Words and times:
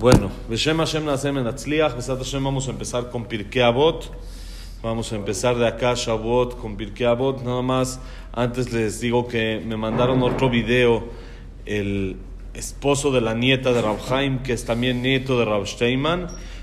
Bueno, 0.00 0.30
vamos 2.44 2.68
a 2.68 2.70
empezar 2.70 3.10
con 3.10 3.24
Pirkei 3.24 3.62
Avot. 3.62 4.12
Vamos 4.80 5.12
a 5.12 5.16
empezar 5.16 5.56
de 5.56 5.66
acá 5.66 5.94
Shavuot 5.96 6.56
con 6.56 6.76
Pirkei 6.76 7.04
Avot. 7.04 7.42
Nada 7.42 7.62
más, 7.62 8.00
antes 8.32 8.72
les 8.72 9.00
digo 9.00 9.26
que 9.26 9.60
me 9.66 9.76
mandaron 9.76 10.22
otro 10.22 10.48
video 10.50 11.08
el 11.66 12.16
esposo 12.54 13.10
de 13.10 13.22
la 13.22 13.34
nieta 13.34 13.72
de 13.72 13.82
Rav 13.82 13.98
Haim, 14.12 14.38
que 14.44 14.52
es 14.52 14.64
también 14.64 15.02
nieto 15.02 15.36
de 15.36 15.44
Rav. 15.44 15.64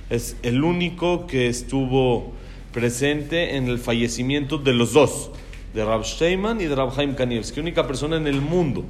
Es 0.09 0.37
el 0.41 0.63
único 0.63 1.27
que 1.27 1.49
estuvo 1.49 2.31
presente 2.71 3.57
en 3.57 3.67
el 3.67 3.79
fallecimiento 3.79 4.59
de 4.59 4.71
los 4.71 4.93
dos, 4.93 5.31
de 5.73 5.83
Rav 5.83 6.05
y 6.21 6.63
de 6.63 6.73
Rav 6.73 6.97
Haim 6.97 7.15
Kanievski. 7.15 7.59
Única 7.59 7.85
persona 7.85 8.15
en 8.15 8.27
el 8.27 8.39
mundo 8.39 8.85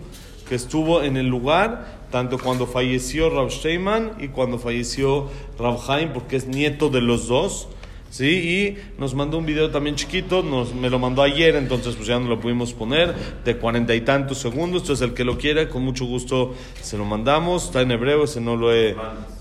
que 0.47 0.55
estuvo 0.55 1.01
en 1.01 1.17
el 1.17 1.27
lugar, 1.27 2.04
tanto 2.15 2.37
cuando 2.37 2.65
falleció 2.65 3.29
Rav 3.29 3.51
Steinman 3.51 4.13
y 4.21 4.29
cuando 4.29 4.57
falleció 4.57 5.29
Rav 5.59 5.81
Haim, 5.91 6.13
porque 6.13 6.37
es 6.37 6.47
nieto 6.47 6.87
de 6.87 7.01
los 7.01 7.27
dos. 7.27 7.67
¿sí? 8.09 8.29
Y 8.29 8.77
nos 8.97 9.13
mandó 9.13 9.37
un 9.37 9.45
video 9.45 9.69
también 9.69 9.97
chiquito, 9.97 10.41
nos, 10.41 10.73
me 10.73 10.89
lo 10.89 10.97
mandó 10.97 11.23
ayer, 11.23 11.57
entonces 11.57 11.93
pues 11.95 12.07
ya 12.07 12.17
no 12.17 12.29
lo 12.29 12.39
pudimos 12.39 12.71
poner, 12.71 13.13
de 13.43 13.57
cuarenta 13.57 13.93
y 13.95 13.99
tantos 13.99 14.37
segundos. 14.37 14.83
Entonces 14.83 15.05
el 15.05 15.13
que 15.13 15.25
lo 15.25 15.37
quiera, 15.37 15.67
con 15.67 15.83
mucho 15.83 16.05
gusto 16.05 16.55
se 16.81 16.97
lo 16.97 17.03
mandamos. 17.03 17.65
Está 17.65 17.81
en 17.81 17.91
hebreo, 17.91 18.23
ese 18.23 18.39
no 18.39 18.55
lo 18.55 18.73
he 18.73 18.95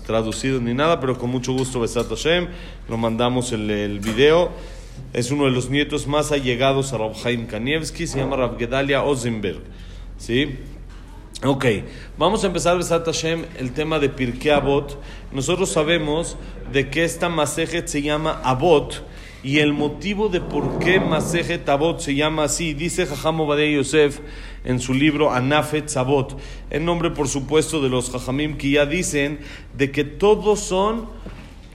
traducido 0.05 0.59
ni 0.59 0.73
nada, 0.73 0.99
pero 0.99 1.17
con 1.17 1.29
mucho 1.29 1.53
gusto, 1.53 1.79
Besat 1.79 2.09
Hashem, 2.09 2.49
lo 2.89 2.97
mandamos 2.97 3.53
el, 3.53 3.71
el 3.71 4.01
video. 4.01 4.51
Es 5.13 5.31
uno 5.31 5.45
de 5.45 5.51
los 5.51 5.69
nietos 5.69 6.07
más 6.07 6.33
allegados 6.33 6.91
a 6.91 6.97
Rav 6.97 7.13
Haim 7.23 7.47
Kanievski, 7.47 8.05
se 8.05 8.19
llama 8.19 8.35
Rav 8.35 8.59
Gedalia 8.59 9.01
Ozenberg. 9.01 9.61
¿Sí? 10.17 10.57
Ok, 11.43 11.65
vamos 12.17 12.45
a 12.45 12.47
empezar, 12.47 12.77
Besat 12.77 13.05
Hashem, 13.05 13.43
el 13.59 13.73
tema 13.73 13.99
de 13.99 14.07
Pirkei 14.07 14.51
Avot. 14.51 14.97
Nosotros 15.33 15.69
sabemos 15.69 16.37
de 16.71 16.89
que 16.89 17.03
esta 17.03 17.27
Masejet 17.27 17.89
se 17.89 18.01
llama 18.01 18.39
Avot 18.41 19.05
y 19.43 19.59
el 19.59 19.73
motivo 19.73 20.29
de 20.29 20.39
por 20.39 20.79
qué 20.79 21.01
Masejet 21.01 21.67
Avot 21.67 21.99
se 21.99 22.15
llama 22.15 22.45
así, 22.45 22.73
dice 22.73 23.05
Jajam 23.05 23.41
Obadei 23.41 23.75
Yosef 23.75 24.21
en 24.63 24.79
su 24.79 24.93
libro 24.93 25.33
Anafet 25.33 25.95
Avot, 25.97 26.39
en 26.69 26.85
nombre, 26.85 27.11
por 27.11 27.27
supuesto, 27.27 27.81
de 27.81 27.89
los 27.89 28.11
Jajamim 28.11 28.55
que 28.55 28.69
ya 28.69 28.85
dicen 28.85 29.39
de 29.77 29.91
que 29.91 30.05
todos 30.05 30.61
son 30.61 31.09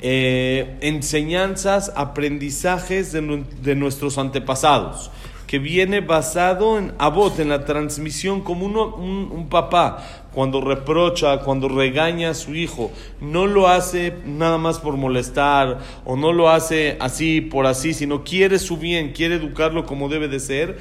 eh, 0.01 0.79
enseñanzas, 0.81 1.93
aprendizajes 1.97 3.13
de, 3.13 3.45
de 3.61 3.75
nuestros 3.75 4.17
antepasados 4.17 5.11
que 5.51 5.59
viene 5.59 6.01
basado 6.01 6.79
en 6.79 6.93
abot, 6.99 7.41
en 7.41 7.49
la 7.49 7.65
transmisión, 7.65 8.43
como 8.43 8.67
uno, 8.67 8.95
un, 8.95 9.33
un, 9.33 9.49
papá 9.49 10.29
cuando 10.33 10.61
reprocha, 10.61 11.39
cuando 11.39 11.69
regaña 11.69 12.31
a 12.31 12.35
su 12.35 12.55
hijo, 12.55 12.93
no 13.21 13.49
lo 13.49 13.67
hace 13.67 14.15
nada 14.25 14.59
más 14.59 14.79
por 14.79 14.97
molestar 14.97 15.81
o 16.05 16.15
no 16.15 16.33
lo 16.33 16.51
hace 16.51 16.97
así 17.01 17.41
por 17.41 17.67
así, 17.67 17.95
sino 17.95 18.23
quiere 18.23 18.61
su 18.61 18.77
bien, 18.77 19.11
quiere 19.13 19.35
educarlo 19.35 19.87
como 19.87 20.09
debe 20.09 20.29
de 20.29 20.39
ser. 20.39 20.79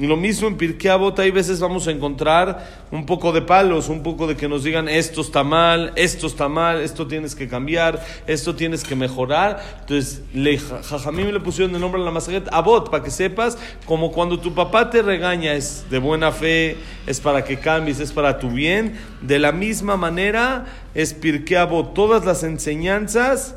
Y 0.00 0.06
lo 0.06 0.16
mismo 0.16 0.48
en 0.48 0.56
Pirkei 0.56 0.90
Avot, 0.90 1.18
hay 1.18 1.30
veces 1.30 1.60
vamos 1.60 1.86
a 1.86 1.90
encontrar 1.90 2.86
un 2.90 3.04
poco 3.04 3.32
de 3.32 3.42
palos, 3.42 3.90
un 3.90 4.02
poco 4.02 4.26
de 4.26 4.34
que 4.34 4.48
nos 4.48 4.64
digan 4.64 4.88
esto 4.88 5.20
está 5.20 5.44
mal, 5.44 5.92
esto 5.94 6.26
está 6.26 6.48
mal, 6.48 6.80
esto 6.80 7.06
tienes 7.06 7.34
que 7.34 7.46
cambiar, 7.46 8.02
esto 8.26 8.54
tienes 8.54 8.82
que 8.82 8.96
mejorar. 8.96 9.62
Entonces, 9.80 10.22
le, 10.32 10.56
Jajamim 10.56 11.28
le 11.28 11.40
pusieron 11.40 11.74
el 11.74 11.82
nombre 11.82 12.00
a 12.00 12.04
la 12.06 12.10
Masajet 12.12 12.48
Avot, 12.50 12.90
para 12.90 13.04
que 13.04 13.10
sepas, 13.10 13.58
como 13.84 14.10
cuando 14.10 14.40
tu 14.40 14.54
papá 14.54 14.88
te 14.88 15.02
regaña 15.02 15.52
es 15.52 15.84
de 15.90 15.98
buena 15.98 16.32
fe, 16.32 16.78
es 17.06 17.20
para 17.20 17.44
que 17.44 17.58
cambies, 17.58 18.00
es 18.00 18.10
para 18.10 18.38
tu 18.38 18.48
bien. 18.48 18.98
De 19.20 19.38
la 19.38 19.52
misma 19.52 19.98
manera 19.98 20.64
es 20.94 21.12
Pirkei 21.12 21.58
todas 21.94 22.24
las 22.24 22.42
enseñanzas 22.42 23.54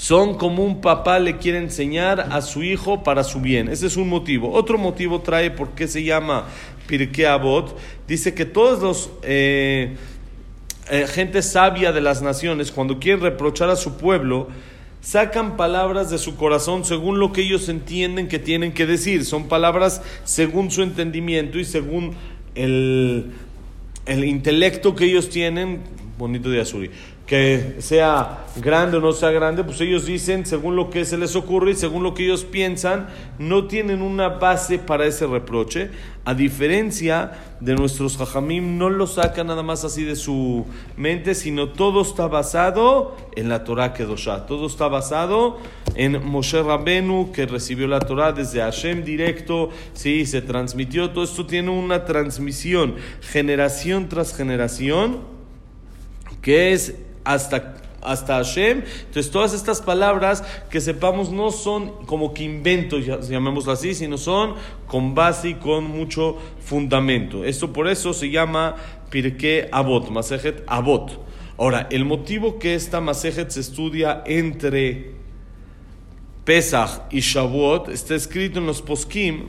son 0.00 0.38
como 0.38 0.64
un 0.64 0.80
papá 0.80 1.18
le 1.18 1.36
quiere 1.36 1.58
enseñar 1.58 2.28
a 2.30 2.40
su 2.40 2.62
hijo 2.62 3.02
para 3.02 3.22
su 3.22 3.38
bien. 3.38 3.68
Ese 3.68 3.86
es 3.86 3.98
un 3.98 4.08
motivo. 4.08 4.50
Otro 4.50 4.78
motivo 4.78 5.20
trae 5.20 5.50
por 5.50 5.72
qué 5.72 5.86
se 5.86 6.02
llama 6.02 6.46
Pirkei 6.86 7.26
Avot. 7.26 7.76
Dice 8.08 8.32
que 8.32 8.46
todos 8.46 8.80
los 8.80 9.10
eh, 9.22 9.94
eh, 10.90 11.06
gente 11.06 11.42
sabia 11.42 11.92
de 11.92 12.00
las 12.00 12.22
naciones, 12.22 12.72
cuando 12.72 12.98
quieren 12.98 13.20
reprochar 13.20 13.68
a 13.68 13.76
su 13.76 13.98
pueblo, 13.98 14.48
sacan 15.02 15.58
palabras 15.58 16.08
de 16.08 16.16
su 16.16 16.34
corazón 16.34 16.86
según 16.86 17.18
lo 17.18 17.34
que 17.34 17.42
ellos 17.42 17.68
entienden 17.68 18.26
que 18.26 18.38
tienen 18.38 18.72
que 18.72 18.86
decir. 18.86 19.26
Son 19.26 19.48
palabras 19.48 20.00
según 20.24 20.70
su 20.70 20.80
entendimiento 20.80 21.58
y 21.58 21.66
según 21.66 22.14
el, 22.54 23.32
el 24.06 24.24
intelecto 24.24 24.94
que 24.94 25.04
ellos 25.04 25.28
tienen. 25.28 25.80
Bonito 26.16 26.48
de 26.48 26.62
Azuri 26.62 26.90
que 27.30 27.76
sea 27.78 28.44
grande 28.56 28.96
o 28.96 29.00
no 29.00 29.12
sea 29.12 29.30
grande, 29.30 29.62
pues 29.62 29.80
ellos 29.80 30.04
dicen 30.04 30.44
según 30.44 30.74
lo 30.74 30.90
que 30.90 31.04
se 31.04 31.16
les 31.16 31.36
ocurre 31.36 31.70
y 31.70 31.74
según 31.74 32.02
lo 32.02 32.12
que 32.12 32.24
ellos 32.24 32.44
piensan, 32.44 33.06
no 33.38 33.68
tienen 33.68 34.02
una 34.02 34.30
base 34.30 34.80
para 34.80 35.06
ese 35.06 35.28
reproche. 35.28 35.92
A 36.24 36.34
diferencia 36.34 37.30
de 37.60 37.76
nuestros 37.76 38.16
jajamim, 38.16 38.76
no 38.78 38.90
lo 38.90 39.06
sacan 39.06 39.46
nada 39.46 39.62
más 39.62 39.84
así 39.84 40.02
de 40.02 40.16
su 40.16 40.66
mente, 40.96 41.36
sino 41.36 41.68
todo 41.68 42.02
está 42.02 42.26
basado 42.26 43.16
en 43.36 43.48
la 43.48 43.62
Torah 43.62 43.92
Kedoshá. 43.92 44.46
Todo 44.46 44.66
está 44.66 44.88
basado 44.88 45.58
en 45.94 46.26
Moshe 46.26 46.60
Rabenu, 46.60 47.30
que 47.30 47.46
recibió 47.46 47.86
la 47.86 48.00
Torah 48.00 48.32
desde 48.32 48.60
Hashem 48.60 49.04
directo, 49.04 49.70
sí, 49.92 50.26
se 50.26 50.42
transmitió. 50.42 51.10
Todo 51.10 51.22
esto 51.22 51.46
tiene 51.46 51.70
una 51.70 52.04
transmisión 52.04 52.96
generación 53.20 54.08
tras 54.08 54.34
generación, 54.34 55.18
que 56.42 56.72
es 56.72 56.96
hasta, 57.24 57.76
hasta 58.02 58.36
Hashem. 58.36 58.82
Entonces, 59.06 59.30
todas 59.30 59.54
estas 59.54 59.80
palabras 59.80 60.42
que 60.70 60.80
sepamos 60.80 61.30
no 61.30 61.50
son 61.50 62.06
como 62.06 62.34
que 62.34 62.44
inventos, 62.44 63.04
llamémoslo 63.06 63.72
así, 63.72 63.94
sino 63.94 64.18
son 64.18 64.54
con 64.86 65.14
base 65.14 65.50
y 65.50 65.54
con 65.54 65.84
mucho 65.84 66.36
fundamento. 66.60 67.44
Esto 67.44 67.72
por 67.72 67.88
eso 67.88 68.12
se 68.12 68.30
llama 68.30 68.76
Pirkei 69.10 69.68
Avot, 69.72 70.10
Masejet 70.10 70.62
Avot. 70.66 71.20
Ahora, 71.58 71.88
el 71.90 72.04
motivo 72.04 72.58
que 72.58 72.74
esta 72.74 73.00
Masejet 73.00 73.50
se 73.50 73.60
estudia 73.60 74.22
entre 74.24 75.12
Pesach 76.44 77.02
y 77.10 77.20
Shavuot 77.20 77.90
está 77.90 78.14
escrito 78.14 78.58
en 78.58 78.66
los 78.66 78.80
Poskim 78.80 79.48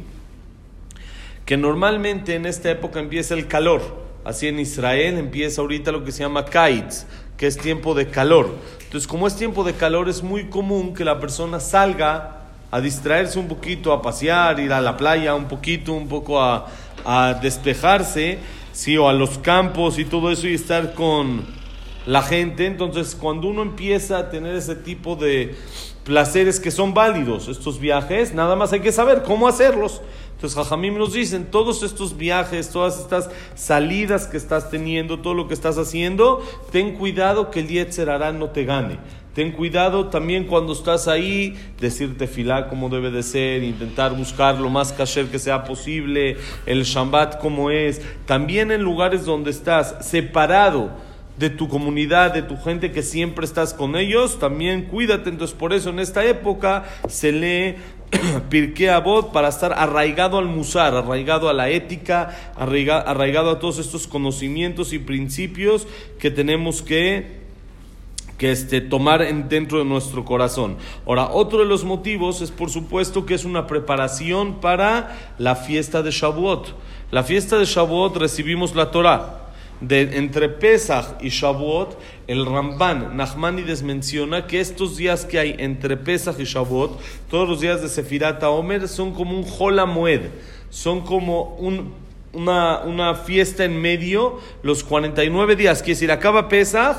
que 1.45 1.57
normalmente 1.57 2.35
en 2.35 2.45
esta 2.45 2.69
época 2.69 2.99
empieza 2.99 3.33
el 3.33 3.47
calor. 3.47 3.81
Así 4.23 4.47
en 4.47 4.59
Israel 4.59 5.17
empieza 5.17 5.61
ahorita 5.61 5.91
lo 5.91 6.03
que 6.03 6.11
se 6.11 6.19
llama 6.19 6.45
Kaitz, 6.45 7.07
que 7.41 7.47
es 7.47 7.57
tiempo 7.57 7.95
de 7.95 8.07
calor. 8.07 8.55
Entonces, 8.83 9.07
como 9.07 9.25
es 9.25 9.35
tiempo 9.35 9.63
de 9.63 9.73
calor, 9.73 10.07
es 10.07 10.21
muy 10.21 10.45
común 10.45 10.93
que 10.93 11.03
la 11.03 11.19
persona 11.19 11.59
salga 11.59 12.41
a 12.69 12.79
distraerse 12.79 13.39
un 13.39 13.47
poquito, 13.47 13.93
a 13.93 14.01
pasear, 14.03 14.59
ir 14.59 14.71
a 14.71 14.79
la 14.79 14.95
playa 14.95 15.33
un 15.33 15.45
poquito, 15.45 15.93
un 15.93 16.07
poco 16.07 16.39
a, 16.39 16.67
a 17.03 17.33
despejarse, 17.41 18.37
sí, 18.73 18.95
o 18.95 19.09
a 19.09 19.13
los 19.13 19.39
campos 19.39 19.97
y 19.97 20.05
todo 20.05 20.29
eso 20.29 20.47
y 20.47 20.53
estar 20.53 20.93
con 20.93 21.43
la 22.05 22.21
gente. 22.21 22.65
Entonces, 22.65 23.15
cuando 23.15 23.47
uno 23.47 23.61
empieza 23.61 24.17
a 24.17 24.29
tener 24.29 24.55
ese 24.55 24.75
tipo 24.75 25.15
de 25.15 25.55
placeres 26.03 26.59
que 26.59 26.71
son 26.71 26.93
válidos, 26.93 27.47
estos 27.47 27.79
viajes, 27.79 28.33
nada 28.33 28.55
más 28.55 28.73
hay 28.73 28.79
que 28.79 28.91
saber 28.91 29.23
cómo 29.23 29.47
hacerlos. 29.47 30.01
Entonces, 30.33 30.57
Jajamim 30.57 30.97
nos 30.97 31.13
dicen, 31.13 31.51
todos 31.51 31.83
estos 31.83 32.17
viajes, 32.17 32.71
todas 32.71 32.99
estas 32.99 33.29
salidas 33.53 34.25
que 34.25 34.37
estás 34.37 34.71
teniendo, 34.71 35.19
todo 35.19 35.35
lo 35.35 35.47
que 35.47 35.53
estás 35.53 35.77
haciendo, 35.77 36.43
ten 36.71 36.95
cuidado 36.95 37.51
que 37.51 37.59
el 37.59 37.67
Yetzer 37.67 38.09
Hará 38.09 38.31
no 38.31 38.49
te 38.49 38.65
gane. 38.65 38.97
Ten 39.35 39.51
cuidado 39.51 40.07
también 40.07 40.45
cuando 40.45 40.73
estás 40.73 41.07
ahí, 41.07 41.55
decirte 41.79 42.27
filá 42.27 42.67
como 42.67 42.89
debe 42.89 43.11
de 43.11 43.23
ser, 43.23 43.63
intentar 43.63 44.13
buscar 44.13 44.59
lo 44.59 44.69
más 44.69 44.91
kasher 44.91 45.27
que 45.27 45.39
sea 45.39 45.63
posible, 45.63 46.35
el 46.65 46.83
Shabbat 46.83 47.39
como 47.39 47.69
es. 47.69 48.01
También 48.25 48.71
en 48.71 48.81
lugares 48.81 49.23
donde 49.23 49.51
estás 49.51 49.95
separado 50.01 50.89
de 51.41 51.49
tu 51.49 51.67
comunidad, 51.67 52.35
de 52.35 52.43
tu 52.43 52.55
gente 52.55 52.91
que 52.91 53.01
siempre 53.01 53.45
estás 53.45 53.73
con 53.73 53.95
ellos, 53.95 54.37
también 54.37 54.83
cuídate. 54.83 55.29
Entonces, 55.29 55.57
por 55.57 55.73
eso 55.73 55.89
en 55.89 55.97
esta 55.97 56.23
época 56.23 56.85
se 57.09 57.31
lee 57.31 57.75
Pirkei 58.49 58.89
Avot 58.89 59.31
para 59.31 59.47
estar 59.47 59.73
arraigado 59.73 60.37
al 60.37 60.45
musar, 60.45 60.93
arraigado 60.93 61.49
a 61.49 61.53
la 61.53 61.69
ética, 61.69 62.29
arraigado, 62.55 63.49
a 63.49 63.57
todos 63.59 63.79
estos 63.79 64.05
conocimientos 64.05 64.93
y 64.93 64.99
principios 64.99 65.87
que 66.19 66.29
tenemos 66.29 66.83
que 66.83 67.41
que 68.37 68.51
este, 68.51 68.81
tomar 68.81 69.21
en, 69.21 69.49
dentro 69.49 69.77
de 69.77 69.85
nuestro 69.85 70.25
corazón. 70.25 70.77
Ahora, 71.05 71.29
otro 71.29 71.59
de 71.59 71.65
los 71.65 71.83
motivos 71.83 72.41
es 72.41 72.49
por 72.49 72.71
supuesto 72.71 73.23
que 73.23 73.35
es 73.35 73.45
una 73.45 73.67
preparación 73.67 74.59
para 74.61 75.15
la 75.37 75.55
fiesta 75.55 76.01
de 76.01 76.09
Shavuot. 76.09 76.73
La 77.11 77.23
fiesta 77.23 77.59
de 77.59 77.65
Shavuot 77.65 78.17
recibimos 78.17 78.73
la 78.75 78.89
Torah. 78.89 79.50
De, 79.81 80.17
entre 80.17 80.47
Pesach 80.47 81.17
y 81.21 81.29
Shavuot, 81.29 81.99
el 82.27 82.45
Ramban 82.45 83.17
Nachmanides 83.17 83.81
menciona 83.81 84.45
que 84.45 84.59
estos 84.59 84.95
días 84.95 85.25
que 85.25 85.39
hay 85.39 85.55
entre 85.57 85.97
Pesach 85.97 86.39
y 86.39 86.43
Shavuot, 86.43 86.99
todos 87.29 87.49
los 87.49 87.61
días 87.61 87.81
de 87.81 87.89
Sefirat 87.89 88.43
Omer, 88.43 88.87
son 88.87 89.13
como 89.13 89.35
un 89.35 89.45
Hola 89.59 89.87
Moed, 89.87 90.21
son 90.69 91.01
como 91.01 91.55
un, 91.55 91.93
una, 92.31 92.81
una, 92.81 93.15
fiesta 93.15 93.65
en 93.65 93.81
medio, 93.81 94.39
los 94.61 94.83
49 94.83 95.55
días, 95.55 95.79
quiere 95.79 95.95
decir, 95.95 96.11
acaba 96.11 96.47
Pesach 96.47 96.97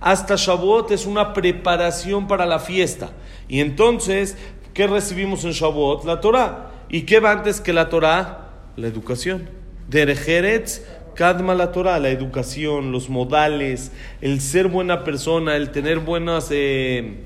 hasta 0.00 0.36
Shavuot 0.36 0.90
es 0.92 1.04
una 1.04 1.34
preparación 1.34 2.26
para 2.26 2.46
la 2.46 2.58
fiesta. 2.58 3.10
Y 3.48 3.60
entonces, 3.60 4.36
¿qué 4.72 4.86
recibimos 4.86 5.44
en 5.44 5.52
Shavuot? 5.52 6.04
La 6.04 6.20
Torah. 6.20 6.70
¿Y 6.88 7.02
qué 7.02 7.20
va 7.20 7.32
antes 7.32 7.60
que 7.60 7.74
la 7.74 7.90
Torah? 7.90 8.48
La 8.76 8.86
educación. 8.86 9.48
Derejeretz 9.88 10.82
Kadma 11.14 11.54
la 11.54 11.72
Torah, 11.72 11.98
la 11.98 12.10
educación, 12.10 12.92
los 12.92 13.08
modales, 13.08 13.92
el 14.20 14.40
ser 14.40 14.68
buena 14.68 15.04
persona, 15.04 15.56
el 15.56 15.70
tener 15.70 16.00
buenas 16.00 16.48
eh, 16.50 17.18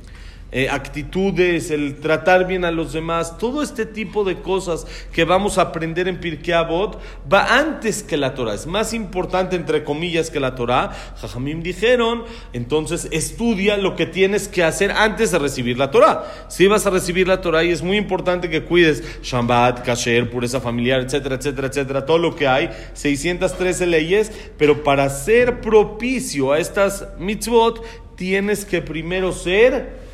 eh, 0.57 0.69
actitudes, 0.71 1.73
el 1.73 1.97
tratar 1.97 2.47
bien 2.47 2.65
a 2.65 2.71
los 2.71 2.93
demás, 2.93 3.39
todo 3.39 3.61
este 3.61 3.87
tipo 3.87 4.23
de 4.23 4.41
cosas 4.41 4.87
que 5.13 5.25
vamos 5.25 5.59
a 5.59 5.63
aprender 5.63 6.07
en 6.07 6.21
Pirkei 6.21 6.55
Avot 6.55 7.01
va 7.31 7.59
antes 7.59 8.05
que 8.05 8.17
la 8.17 8.35
Torah, 8.35 8.55
es 8.55 8.65
más 8.65 8.95
importante 8.95 9.57
entre 9.57 9.83
comillas 9.83 10.31
que 10.31 10.39
la 10.39 10.55
Torah. 10.55 10.93
Jajamim 11.21 11.61
dijeron, 11.61 12.23
entonces 12.53 13.09
estudia 13.11 13.77
lo 13.77 13.97
que 13.97 14.07
tienes 14.07 14.47
que 14.47 14.63
hacer 14.63 14.93
antes 14.93 15.33
de 15.33 15.41
recibir 15.41 15.77
la 15.77 15.91
Torah. 15.91 16.47
Si 16.47 16.69
vas 16.69 16.87
a 16.87 16.91
recibir 16.91 17.27
la 17.27 17.41
Torah 17.41 17.65
y 17.65 17.73
es 17.73 17.83
muy 17.83 17.97
importante 17.97 18.49
que 18.49 18.63
cuides 18.63 19.03
Shambat, 19.25 19.85
Kasher, 19.85 20.31
pureza 20.31 20.61
familiar, 20.61 21.01
etcétera, 21.01 21.35
etcétera, 21.35 21.67
etcétera, 21.67 22.07
todo 22.07 22.19
lo 22.19 22.37
que 22.37 22.47
hay, 22.47 22.71
613 22.93 23.89
leyes, 23.89 24.31
pero 24.57 24.85
para 24.85 25.11
ser 25.11 25.61
propicio 25.61 26.53
a 26.53 26.61
estas 26.61 27.09
mitzvot 27.19 27.85
tienes 28.15 28.65
que 28.65 28.81
primero 28.81 29.33
ser 29.33 30.05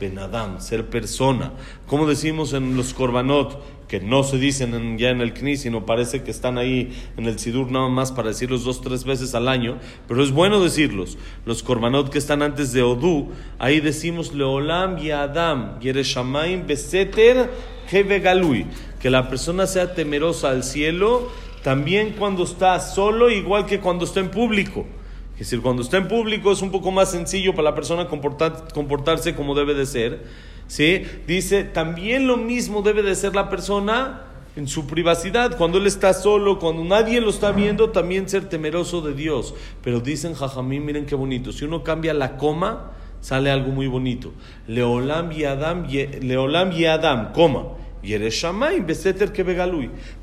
Benadam, 0.00 0.60
ser 0.60 0.86
persona. 0.86 1.52
Como 1.86 2.06
decimos 2.06 2.52
en 2.52 2.76
los 2.76 2.94
korbanot, 2.94 3.62
que 3.88 4.00
no 4.00 4.24
se 4.24 4.38
dicen 4.38 4.98
ya 4.98 5.10
en 5.10 5.20
el 5.20 5.34
Kni, 5.34 5.56
sino 5.56 5.86
parece 5.86 6.22
que 6.22 6.30
están 6.30 6.58
ahí 6.58 6.92
en 7.16 7.26
el 7.26 7.38
Sidur 7.38 7.70
nada 7.70 7.88
más 7.88 8.12
para 8.12 8.28
decirlos 8.28 8.64
dos, 8.64 8.80
tres 8.80 9.04
veces 9.04 9.34
al 9.34 9.46
año, 9.46 9.78
pero 10.08 10.22
es 10.22 10.32
bueno 10.32 10.60
decirlos. 10.60 11.16
Los 11.46 11.62
korbanot 11.62 12.10
que 12.10 12.18
están 12.18 12.42
antes 12.42 12.72
de 12.72 12.82
Odú, 12.82 13.30
ahí 13.58 13.80
decimos 13.80 14.34
Leolam 14.34 14.98
y 14.98 15.10
Adam, 15.10 15.78
Yereshamaim 15.80 16.66
Beseter 16.66 17.50
Kevegalui, 17.88 18.66
que 19.00 19.10
la 19.10 19.28
persona 19.28 19.66
sea 19.66 19.94
temerosa 19.94 20.50
al 20.50 20.64
cielo, 20.64 21.30
también 21.62 22.14
cuando 22.18 22.44
está 22.44 22.80
solo, 22.80 23.30
igual 23.30 23.66
que 23.66 23.80
cuando 23.80 24.06
está 24.06 24.20
en 24.20 24.30
público. 24.30 24.86
Es 25.34 25.50
decir, 25.50 25.62
cuando 25.62 25.82
está 25.82 25.96
en 25.96 26.08
público 26.08 26.52
es 26.52 26.62
un 26.62 26.70
poco 26.70 26.90
más 26.90 27.10
sencillo 27.10 27.54
para 27.54 27.70
la 27.70 27.74
persona 27.74 28.06
comportarse 28.06 29.34
como 29.34 29.54
debe 29.54 29.74
de 29.74 29.84
ser. 29.84 30.22
¿sí? 30.68 31.02
Dice, 31.26 31.64
también 31.64 32.26
lo 32.26 32.36
mismo 32.36 32.82
debe 32.82 33.02
de 33.02 33.14
ser 33.14 33.34
la 33.34 33.50
persona 33.50 34.22
en 34.56 34.68
su 34.68 34.86
privacidad, 34.86 35.56
cuando 35.56 35.78
él 35.78 35.86
está 35.88 36.14
solo, 36.14 36.60
cuando 36.60 36.84
nadie 36.84 37.20
lo 37.20 37.30
está 37.30 37.50
viendo, 37.50 37.90
también 37.90 38.28
ser 38.28 38.48
temeroso 38.48 39.00
de 39.00 39.12
Dios. 39.12 39.54
Pero 39.82 39.98
dicen 39.98 40.34
Jajamín, 40.34 40.84
miren 40.84 41.06
qué 41.06 41.16
bonito, 41.16 41.50
si 41.50 41.64
uno 41.64 41.82
cambia 41.82 42.14
la 42.14 42.36
coma, 42.36 42.92
sale 43.20 43.50
algo 43.50 43.72
muy 43.72 43.88
bonito. 43.88 44.32
Leolam 44.68 45.32
y 45.32 45.44
Adam, 45.44 45.88
Leolam 45.88 46.70
y 46.70 46.84
Adam, 46.84 47.32
coma. 47.32 47.64
Y 48.00 48.12
eres 48.12 48.34
Shamay, 48.34 48.80
Beseter 48.80 49.32
que 49.32 49.42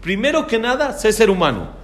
Primero 0.01 0.47
que 0.47 0.59
nada, 0.59 0.93
sé 0.93 1.11
ser 1.11 1.29
humano. 1.29 1.80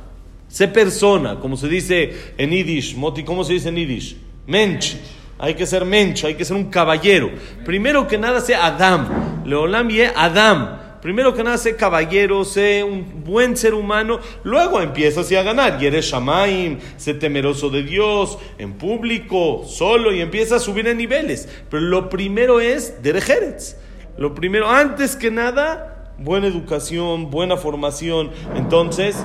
Sé 0.48 0.68
persona, 0.68 1.40
como 1.40 1.58
se 1.58 1.68
dice 1.68 2.34
en 2.38 2.52
Yiddish. 2.52 2.96
Moti, 2.96 3.24
¿cómo 3.24 3.44
se 3.44 3.54
dice 3.54 3.70
en 3.70 3.76
Yiddish? 3.76 4.18
Mensch. 4.46 4.96
Hay 5.40 5.54
que 5.54 5.68
ser 5.68 5.86
mensch, 5.86 6.26
hay 6.26 6.34
que 6.34 6.46
ser 6.46 6.58
un 6.58 6.66
caballero. 6.66 7.30
Primero 7.64 8.08
que 8.08 8.18
nada, 8.18 8.42
sé 8.42 8.56
Adam. 8.56 9.44
Leolam 9.46 9.90
y 9.92 10.02
Adam. 10.02 10.80
Primero 11.02 11.34
que 11.36 11.44
nada, 11.44 11.58
sé 11.60 11.76
caballero, 11.76 12.44
sé 12.44 12.84
un 12.84 13.24
buen 13.24 13.56
ser 13.56 13.76
humano. 13.76 14.20
Luego 14.44 14.82
empiezas 14.82 15.32
a 15.32 15.44
ganar. 15.44 15.78
Y 15.82 15.86
eres 15.86 16.06
Shamaim, 16.06 16.80
sé 16.98 17.14
temeroso 17.14 17.70
de 17.70 17.84
Dios, 17.84 18.40
en 18.58 18.74
público, 18.74 19.64
solo, 19.66 20.12
y 20.12 20.22
empiezas 20.22 20.62
a 20.62 20.66
subir 20.66 20.88
en 20.88 20.98
niveles. 20.98 21.48
Pero 21.70 21.84
lo 21.84 22.10
primero 22.10 22.60
es 22.60 23.04
Derejeretz. 23.04 23.76
Lo 24.18 24.34
primero, 24.34 24.68
antes 24.68 25.16
que 25.16 25.30
nada, 25.30 26.14
buena 26.18 26.48
educación, 26.48 27.30
buena 27.30 27.58
formación. 27.58 28.32
Entonces, 28.56 29.24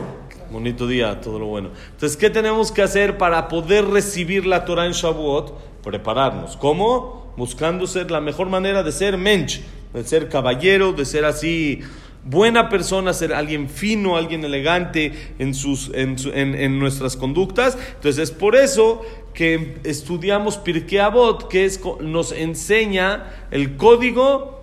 Bonito 0.52 0.86
día, 0.86 1.18
todo 1.22 1.38
lo 1.38 1.46
bueno. 1.46 1.70
Entonces, 1.92 2.14
¿qué 2.18 2.28
tenemos 2.28 2.70
que 2.70 2.82
hacer 2.82 3.16
para 3.16 3.48
poder 3.48 3.86
recibir 3.86 4.44
la 4.44 4.66
Torah 4.66 4.84
en 4.84 4.92
Shavuot? 4.92 5.82
Prepararnos. 5.82 6.58
¿Cómo? 6.58 7.32
Buscando 7.38 7.86
ser 7.86 8.10
la 8.10 8.20
mejor 8.20 8.50
manera 8.50 8.82
de 8.82 8.92
ser 8.92 9.16
mensch, 9.16 9.60
de 9.94 10.04
ser 10.04 10.28
caballero, 10.28 10.92
de 10.92 11.06
ser 11.06 11.24
así 11.24 11.80
buena 12.22 12.68
persona, 12.68 13.14
ser 13.14 13.32
alguien 13.32 13.70
fino, 13.70 14.18
alguien 14.18 14.44
elegante 14.44 15.32
en, 15.38 15.54
sus, 15.54 15.90
en, 15.94 16.18
en, 16.34 16.78
nuestras 16.78 17.16
conductas. 17.16 17.78
Entonces, 17.94 18.18
es 18.18 18.30
por 18.30 18.54
eso 18.54 19.00
que 19.32 19.78
estudiamos 19.84 20.58
Pirkei 20.58 20.98
Avot, 20.98 21.48
que 21.48 21.64
es, 21.64 21.80
nos 22.02 22.30
enseña 22.30 23.46
el 23.50 23.78
código 23.78 24.60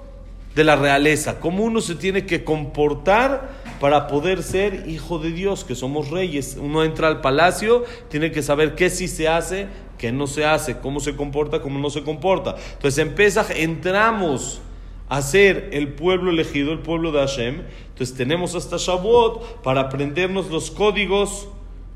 de 0.53 0.63
la 0.63 0.75
realeza, 0.75 1.39
cómo 1.39 1.63
uno 1.63 1.81
se 1.81 1.95
tiene 1.95 2.27
que 2.27 2.44
comportar 2.44 3.59
para 3.80 4.08
poder 4.08 4.44
ser 4.44 4.88
hijo 4.88 5.20
de 5.20 5.31
Dios, 5.31 5.64
que 5.64 5.76
somos 5.76 6.10
reyes. 6.10 6.58
Uno 6.60 6.84
entra 6.84 7.08
al 7.08 7.22
palacio, 7.22 7.84
tiene 8.10 8.31
que 8.31 8.42
saber 8.42 8.76
qué 8.76 8.90
sí 8.90 9.08
se 9.08 9.28
hace, 9.28 9.68
qué 9.98 10.12
no 10.12 10.28
se 10.28 10.46
hace, 10.46 10.80
cómo 10.80 11.00
se 11.00 11.16
comporta, 11.16 11.62
cómo 11.62 11.80
no 11.80 11.90
se 11.90 12.04
comporta. 12.04 12.56
Entonces 12.74 12.98
en 13.00 13.16
entramos 13.58 14.62
a 15.08 15.22
ser 15.22 15.70
el 15.74 15.90
pueblo 15.90 16.31
elegido, 16.31 16.72
el 16.72 16.80
pueblo 16.80 17.12
de 17.12 17.20
Hashem. 17.20 17.64
Entonces 17.90 18.16
tenemos 18.16 18.56
hasta 18.56 18.78
Shavuot 18.78 19.62
para 19.64 19.82
aprendernos 19.82 20.50
los 20.50 20.72
códigos, 20.72 21.48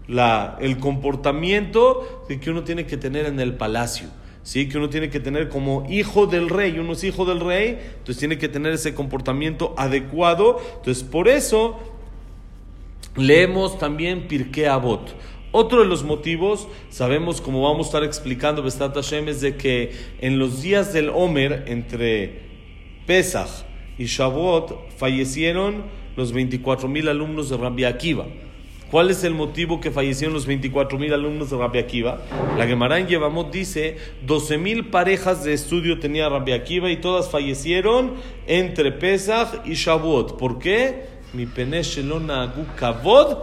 la, 0.08 0.58
el 0.60 0.80
comportamiento 0.80 2.26
que 2.28 2.50
uno 2.50 2.64
tiene 2.64 2.86
que 2.86 2.98
tener 2.98 3.26
en 3.26 3.40
el 3.40 3.56
palacio. 3.56 4.08
¿Sí? 4.44 4.70
que 4.70 4.78
uno 4.78 4.90
tiene 4.90 5.10
que 5.10 5.20
tener 5.20 5.50
como 5.50 5.86
hijo 5.90 6.28
del 6.28 6.50
rey, 6.50 6.78
uno 6.78 6.94
es 6.94 7.04
hijo 7.04 7.26
del 7.26 7.40
rey, 7.40 7.80
entonces 7.98 8.18
tiene 8.18 8.38
que 8.38 8.50
tener 8.50 8.74
ese 8.74 8.94
comportamiento 8.94 9.74
adecuado. 9.78 10.62
Entonces, 10.78 11.04
por 11.04 11.28
eso 11.28 11.80
leemos 13.16 13.80
también 13.80 14.28
Pirkei 14.28 14.66
Avot. 14.66 15.16
Otro 15.52 15.82
de 15.82 15.86
los 15.86 16.04
motivos, 16.04 16.68
sabemos 16.90 17.40
como 17.40 17.62
vamos 17.62 17.86
a 17.86 17.90
estar 17.90 18.04
explicando 18.04 18.64
Bestat 18.64 18.96
Hashem, 18.96 19.28
es 19.28 19.40
de 19.40 19.56
que 19.56 19.92
en 20.20 20.40
los 20.40 20.64
días 20.64 20.94
del 20.94 21.10
Omer, 21.10 21.66
entre 21.68 22.42
Pesach 23.06 23.66
y 24.00 24.06
Shavuot, 24.06 24.98
fallecieron 24.98 25.84
los 26.16 26.32
24 26.32 26.88
mil 26.88 27.08
alumnos 27.08 27.50
de 27.50 27.58
Rabbi 27.58 27.84
Akiva. 27.84 28.26
¿Cuál 28.94 29.10
es 29.10 29.24
el 29.24 29.34
motivo 29.34 29.82
que 29.82 29.90
fallecieron 29.90 30.36
los 30.36 30.46
24 30.46 31.00
mil 31.00 31.12
alumnos 31.16 31.50
de 31.50 31.58
Rabbi 31.58 31.80
Akiva? 31.80 32.22
La 32.60 32.68
Gemara 32.68 33.00
en 33.00 33.08
Yevamot 33.08 33.52
dice 33.52 33.98
12 34.28 34.60
mil 34.60 34.92
parejas 34.92 35.44
de 35.44 35.54
estudio 35.54 35.98
tenía 35.98 36.30
Rabbi 36.30 36.52
Akiva 36.52 36.92
y 36.92 36.98
todas 36.98 37.28
fallecieron 37.28 38.14
entre 38.46 38.92
Pesach 38.92 39.66
y 39.66 39.74
Shavuot. 39.74 40.38
¿Por 40.38 40.60
qué? 40.60 41.08
Mi 41.34 41.48
kavod. 42.76 43.38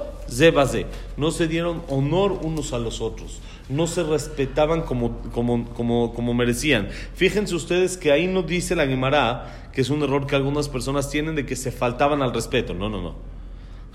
No 1.17 1.31
se 1.33 1.49
dieron 1.49 1.83
honor 1.89 2.39
unos 2.43 2.73
a 2.73 2.79
los 2.79 3.01
otros. 3.01 3.41
No 3.69 3.89
se 3.89 4.05
respetaban 4.05 4.83
como, 4.83 5.19
como, 5.33 5.69
como, 5.71 6.15
como 6.15 6.33
merecían. 6.33 6.91
Fíjense 7.17 7.57
ustedes 7.57 7.97
que 7.97 8.13
ahí 8.13 8.29
no 8.29 8.45
dice 8.45 8.77
la 8.77 8.87
Gemara 8.87 9.71
que 9.73 9.81
es 9.81 9.91
un 9.91 10.05
error 10.05 10.29
que 10.29 10.37
algunas 10.37 10.69
personas 10.69 11.11
tienen 11.11 11.35
de 11.35 11.45
que 11.45 11.57
se 11.57 11.73
faltaban 11.73 12.23
al 12.23 12.33
respeto. 12.33 12.73
No, 12.73 12.89
no, 12.89 13.03
no. 13.03 13.40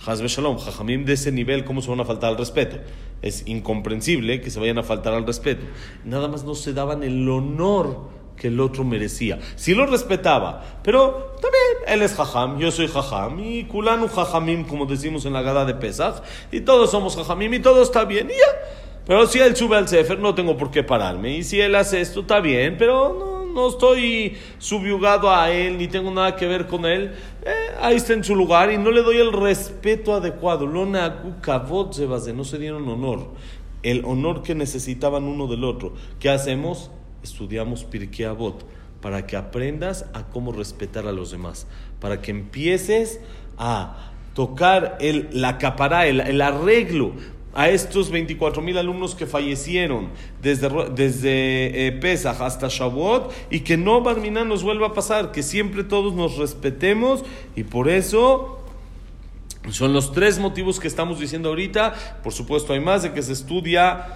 Hazbe 0.03 0.27
Shalom, 0.27 0.57
Jajamim 0.57 1.05
de 1.05 1.13
ese 1.13 1.31
nivel, 1.31 1.65
¿cómo 1.65 1.81
se 1.81 1.89
van 1.89 1.99
a 1.99 2.05
faltar 2.05 2.31
al 2.31 2.37
respeto? 2.37 2.77
Es 3.21 3.47
incomprensible 3.47 4.41
que 4.41 4.51
se 4.51 4.59
vayan 4.59 4.77
a 4.77 4.83
faltar 4.83 5.13
al 5.13 5.25
respeto. 5.25 5.65
Nada 6.03 6.27
más 6.27 6.43
no 6.43 6.55
se 6.55 6.73
daban 6.73 7.03
el 7.03 7.27
honor 7.29 8.09
que 8.35 8.49
el 8.49 8.59
otro 8.59 8.83
merecía. 8.83 9.39
Sí 9.55 9.73
lo 9.73 9.85
respetaba, 9.85 10.79
pero 10.83 11.35
también 11.41 11.63
él 11.87 12.01
es 12.01 12.13
Jajam, 12.13 12.59
yo 12.59 12.71
soy 12.71 12.87
Jajam, 12.87 13.39
y 13.39 13.63
Kulanu 13.65 14.07
Jajamim, 14.07 14.65
como 14.65 14.85
decimos 14.85 15.25
en 15.25 15.33
la 15.33 15.41
gada 15.41 15.65
de 15.65 15.73
Pesach, 15.73 16.21
y 16.51 16.61
todos 16.61 16.91
somos 16.91 17.15
Jajamim 17.15 17.53
y 17.53 17.59
todo 17.59 17.81
está 17.81 18.03
bien, 18.03 18.27
y 18.29 18.33
ya. 18.33 19.01
Pero 19.05 19.27
si 19.27 19.39
él 19.39 19.55
sube 19.55 19.77
al 19.77 19.87
Sefer, 19.87 20.19
no 20.19 20.35
tengo 20.35 20.57
por 20.57 20.71
qué 20.71 20.83
pararme, 20.83 21.37
y 21.37 21.43
si 21.43 21.61
él 21.61 21.75
hace 21.75 22.01
esto, 22.01 22.21
está 22.21 22.39
bien, 22.41 22.75
pero 22.77 23.15
no 23.17 23.35
no 23.55 23.69
estoy 23.69 24.38
subyugado 24.59 25.33
a 25.33 25.50
él, 25.50 25.77
ni 25.77 25.88
tengo 25.88 26.12
nada 26.12 26.35
que 26.35 26.45
ver 26.45 26.67
con 26.67 26.85
él, 26.85 27.15
eh, 27.43 27.51
ahí 27.79 27.95
está 27.95 28.13
en 28.13 28.24
su 28.24 28.35
lugar 28.35 28.71
y 28.71 28.77
no 28.77 28.91
le 28.91 29.01
doy 29.01 29.17
el 29.17 29.31
respeto 29.31 30.13
adecuado. 30.13 30.67
No 30.67 30.85
se 32.43 32.57
dieron 32.59 32.88
honor, 32.88 33.29
el 33.81 34.03
honor 34.05 34.43
que 34.43 34.53
necesitaban 34.53 35.24
uno 35.24 35.47
del 35.47 35.63
otro. 35.63 35.93
¿Qué 36.19 36.29
hacemos? 36.29 36.91
Estudiamos 37.24 37.85
Pirkei 37.85 38.25
Avot 38.25 38.65
para 39.01 39.25
que 39.25 39.38
aprendas 39.38 40.05
a 40.13 40.27
cómo 40.27 40.51
respetar 40.51 41.07
a 41.07 41.12
los 41.12 41.31
demás, 41.31 41.67
para 42.00 42.21
que 42.21 42.31
empieces 42.31 43.21
a 43.57 44.12
tocar 44.33 44.97
el, 45.00 45.29
la 45.31 45.57
el 46.05 46.41
arreglo 46.41 47.13
a 47.55 47.69
estos 47.69 48.12
24 48.12 48.62
mil 48.62 48.77
alumnos 48.77 49.15
que 49.15 49.25
fallecieron 49.25 50.09
desde, 50.41 50.69
desde 50.91 51.88
eh, 51.88 51.91
Pesach 51.93 52.41
hasta 52.41 52.67
Shavuot 52.67 53.31
y 53.50 53.62
que 53.62 53.77
no 53.77 54.01
Barminá 54.01 54.43
nos 54.43 54.62
vuelva 54.62 54.88
a 54.88 54.93
pasar, 54.93 55.31
que 55.31 55.41
siempre 55.41 55.85
todos 55.85 56.13
nos 56.13 56.38
respetemos 56.38 57.24
y 57.55 57.63
por 57.63 57.89
eso 57.89 58.59
son 59.71 59.93
los 59.93 60.12
tres 60.12 60.38
motivos 60.38 60.79
que 60.79 60.88
estamos 60.88 61.19
diciendo 61.19 61.50
ahorita. 61.50 62.21
Por 62.24 62.33
supuesto, 62.33 62.74
hay 62.74 62.81
más 62.81 63.03
de 63.03 63.13
que 63.13 63.24
se 63.24 63.33
estudia 63.33 64.15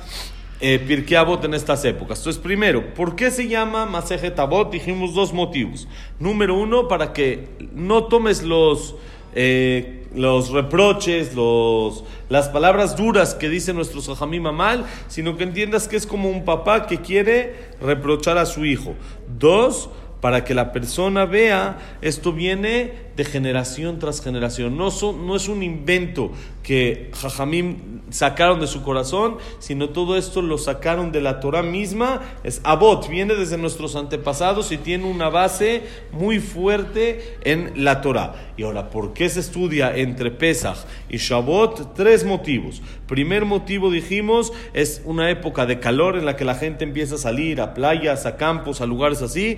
eh, 0.60 0.77
Pirkei 0.77 1.17
Avot 1.17 1.43
en 1.46 1.53
estas 1.53 1.86
épocas. 1.86 2.19
Entonces, 2.19 2.41
primero, 2.41 2.93
¿por 2.93 3.15
qué 3.15 3.31
se 3.31 3.48
llama 3.48 3.86
Masejet 3.86 4.38
Avot? 4.38 4.72
Dijimos 4.72 5.13
dos 5.13 5.34
motivos. 5.34 5.88
Número 6.19 6.55
uno, 6.55 6.88
para 6.88 7.13
que 7.13 7.48
no 7.74 8.03
tomes 8.05 8.43
los, 8.43 8.96
eh, 9.36 10.07
los 10.15 10.50
reproches, 10.51 11.36
los, 11.36 12.03
las 12.29 12.50
palabras 12.50 12.95
duras 12.95 13.36
que 13.36 13.50
dicen 13.50 13.75
nuestros 13.75 14.07
Jajamim 14.07 14.43
mal, 14.43 14.86
sino 15.07 15.38
que 15.38 15.43
entiendas 15.43 15.88
que 15.88 15.98
es 15.98 16.07
como 16.07 16.29
un 16.29 16.45
papá 16.45 16.88
que 16.88 17.00
quiere 17.00 17.55
reprochar 17.81 18.38
a 18.38 18.45
su 18.45 18.65
hijo. 18.65 18.95
Dos, 19.38 19.89
para 20.22 20.44
que 20.44 20.54
la 20.54 20.72
persona 20.72 21.26
vea, 21.26 21.78
esto 22.02 22.34
viene 22.34 23.10
de 23.16 23.26
generación 23.26 24.00
tras 24.00 24.22
generación. 24.22 24.78
No, 24.78 24.90
no 25.14 25.36
es 25.36 25.48
un 25.50 25.62
invento 25.62 26.32
que 26.64 27.10
Jajamim 27.14 28.02
sacaron 28.10 28.60
de 28.60 28.68
su 28.68 28.82
corazón, 28.82 29.38
sino 29.60 29.90
todo 29.90 30.18
esto 30.18 30.42
lo 30.42 30.58
sacaron 30.58 31.12
de 31.12 31.22
la 31.22 31.40
Torah 31.40 31.64
misma. 31.64 32.22
Es 32.44 32.62
Abot, 32.64 33.10
viene 33.10 33.36
desde 33.36 33.58
nuestros 33.58 33.96
antepasados 33.96 34.72
y 34.72 34.78
tiene 34.78 35.06
una 35.06 35.30
base 35.30 35.84
muy 36.12 36.40
fuerte 36.40 37.38
en 37.44 37.84
la 37.84 38.02
Torah. 38.02 38.36
Y 38.56 38.64
ahora, 38.64 38.90
¿por 38.90 39.14
qué 39.14 39.30
se 39.30 39.40
estudia 39.40 39.96
entre 39.96 40.32
Pesach 40.32 40.78
y 41.10 41.18
Shabbat? 41.18 41.96
Tres 41.96 42.26
motivos. 42.26 42.82
Primer 43.08 43.46
motivo, 43.46 43.90
dijimos, 43.90 44.54
es 44.74 45.02
una 45.06 45.30
época 45.30 45.66
de 45.66 45.80
calor 45.80 46.18
en 46.18 46.26
la 46.26 46.36
que 46.36 46.46
la 46.46 46.56
gente 46.56 46.84
empieza 46.84 47.16
a 47.16 47.18
salir 47.20 47.62
a 47.62 47.74
playas, 47.74 48.26
a 48.26 48.38
campos, 48.38 48.82
a 48.82 48.86
lugares 48.86 49.22
así, 49.22 49.58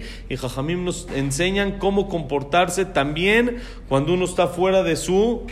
nos 0.58 1.08
enseñan 1.16 1.80
cómo 1.80 2.10
comportarse 2.10 2.86
también 2.86 3.58
cuando 3.88 4.14
uno 4.14 4.26
está 4.26 4.48
fuera 4.48 4.84
de 4.84 4.96
su 4.96 5.48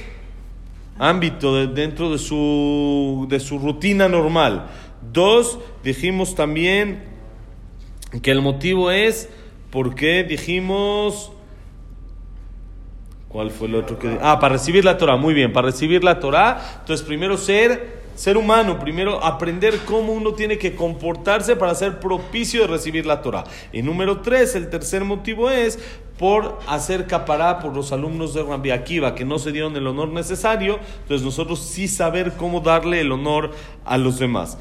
ámbito, 0.97 1.67
dentro 1.67 2.11
de 2.11 2.17
su, 2.17 3.25
de 3.29 3.39
su 3.39 3.57
rutina 3.57 4.07
normal. 4.07 4.67
Dos, 5.13 5.59
dijimos 5.83 6.35
también 6.35 7.03
que 8.21 8.31
el 8.31 8.41
motivo 8.41 8.91
es 8.91 9.29
porque 9.71 10.23
dijimos... 10.23 11.31
¿Cuál 13.29 13.51
fue 13.51 13.67
el 13.67 13.75
otro 13.75 13.99
que.? 13.99 14.17
Ah, 14.23 14.39
para 14.39 14.53
recibir 14.53 14.83
la 14.83 14.97
Torah. 14.97 15.15
Muy 15.15 15.35
bien, 15.35 15.53
para 15.53 15.67
recibir 15.67 16.03
la 16.03 16.19
Torah. 16.19 16.79
Entonces, 16.79 17.05
primero 17.05 17.37
ser 17.37 17.98
ser 18.19 18.35
humano, 18.35 18.77
primero 18.77 19.23
aprender 19.23 19.79
cómo 19.85 20.11
uno 20.11 20.33
tiene 20.33 20.57
que 20.57 20.75
comportarse 20.75 21.55
para 21.55 21.73
ser 21.73 22.01
propicio 22.01 22.59
de 22.59 22.67
recibir 22.67 23.05
la 23.05 23.21
Torah. 23.21 23.45
Y 23.71 23.81
número 23.81 24.19
tres, 24.19 24.55
el 24.55 24.69
tercer 24.69 25.05
motivo 25.05 25.49
es 25.49 25.79
por 26.17 26.59
hacer 26.67 27.07
capará 27.07 27.59
por 27.59 27.73
los 27.73 27.93
alumnos 27.93 28.33
de 28.33 28.43
Rabbi 28.43 28.71
Akiva 28.71 29.15
que 29.15 29.23
no 29.23 29.39
se 29.39 29.53
dieron 29.53 29.73
el 29.77 29.87
honor 29.87 30.09
necesario, 30.09 30.79
entonces 31.03 31.23
nosotros 31.23 31.61
sí 31.61 31.87
saber 31.87 32.33
cómo 32.33 32.59
darle 32.59 32.99
el 32.99 33.13
honor 33.13 33.51
a 33.85 33.97
los 33.97 34.19
demás. 34.19 34.57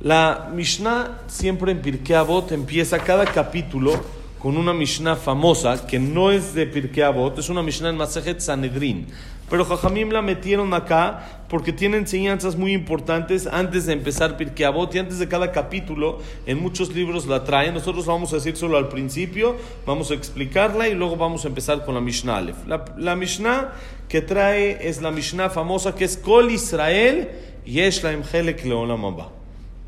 La 0.00 0.50
Mishnah 0.54 1.24
siempre 1.26 1.72
en 1.72 1.82
Pirkei 1.82 2.16
Avot 2.16 2.52
empieza 2.52 2.98
cada 3.00 3.26
capítulo 3.26 4.00
con 4.44 4.58
una 4.58 4.74
Mishnah 4.74 5.16
famosa 5.16 5.86
que 5.86 5.98
no 5.98 6.30
es 6.30 6.52
de 6.52 6.66
Pirkei 6.66 7.02
Avot, 7.02 7.38
es 7.38 7.48
una 7.48 7.62
Mishnah 7.62 7.88
en 7.88 7.96
Masejet 7.96 8.40
Sanedrin. 8.40 9.06
Pero 9.48 9.64
Jajamim 9.64 10.10
la 10.10 10.20
metieron 10.20 10.74
acá 10.74 11.46
porque 11.48 11.72
tiene 11.72 11.96
enseñanzas 11.96 12.54
muy 12.54 12.74
importantes 12.74 13.46
antes 13.46 13.86
de 13.86 13.94
empezar 13.94 14.36
Pirkei 14.36 14.66
Avot 14.66 14.94
y 14.94 14.98
antes 14.98 15.18
de 15.18 15.28
cada 15.28 15.50
capítulo. 15.50 16.18
En 16.44 16.60
muchos 16.60 16.94
libros 16.94 17.26
la 17.26 17.42
traen. 17.42 17.72
Nosotros 17.72 18.04
vamos 18.04 18.34
a 18.34 18.36
decir 18.36 18.54
solo 18.54 18.76
al 18.76 18.88
principio, 18.90 19.56
vamos 19.86 20.10
a 20.10 20.14
explicarla 20.14 20.88
y 20.88 20.94
luego 20.94 21.16
vamos 21.16 21.46
a 21.46 21.48
empezar 21.48 21.82
con 21.86 21.94
la 21.94 22.02
Mishnah 22.02 22.36
Aleph. 22.36 22.66
La, 22.98 23.16
Mishnah 23.16 23.72
que 24.10 24.20
trae 24.20 24.86
es 24.86 25.00
la 25.00 25.10
Mishnah 25.10 25.48
famosa 25.48 25.94
que 25.94 26.04
es 26.04 26.18
Kol 26.18 26.50
Israel 26.50 27.30
Yesh 27.64 28.02
Laem 28.02 28.22
Helek 28.30 28.62
Leolam 28.66 29.16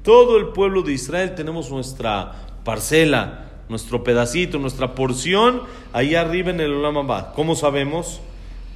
Todo 0.03 0.39
el 0.39 0.47
pueblo 0.47 0.81
de 0.81 0.95
Israel 0.95 1.35
tenemos 1.35 1.71
nuestra 1.71 2.33
parcela, 2.65 3.46
nuestro 3.68 4.04
pedacito, 4.04 4.58
nuestra 4.58 4.94
porción 4.94 5.62
ahí 5.92 6.14
arriba 6.14 6.50
en 6.50 6.61
el 6.61 6.73
Olam 6.73 7.06
¿Cómo 7.35 7.56
sabemos? 7.56 8.20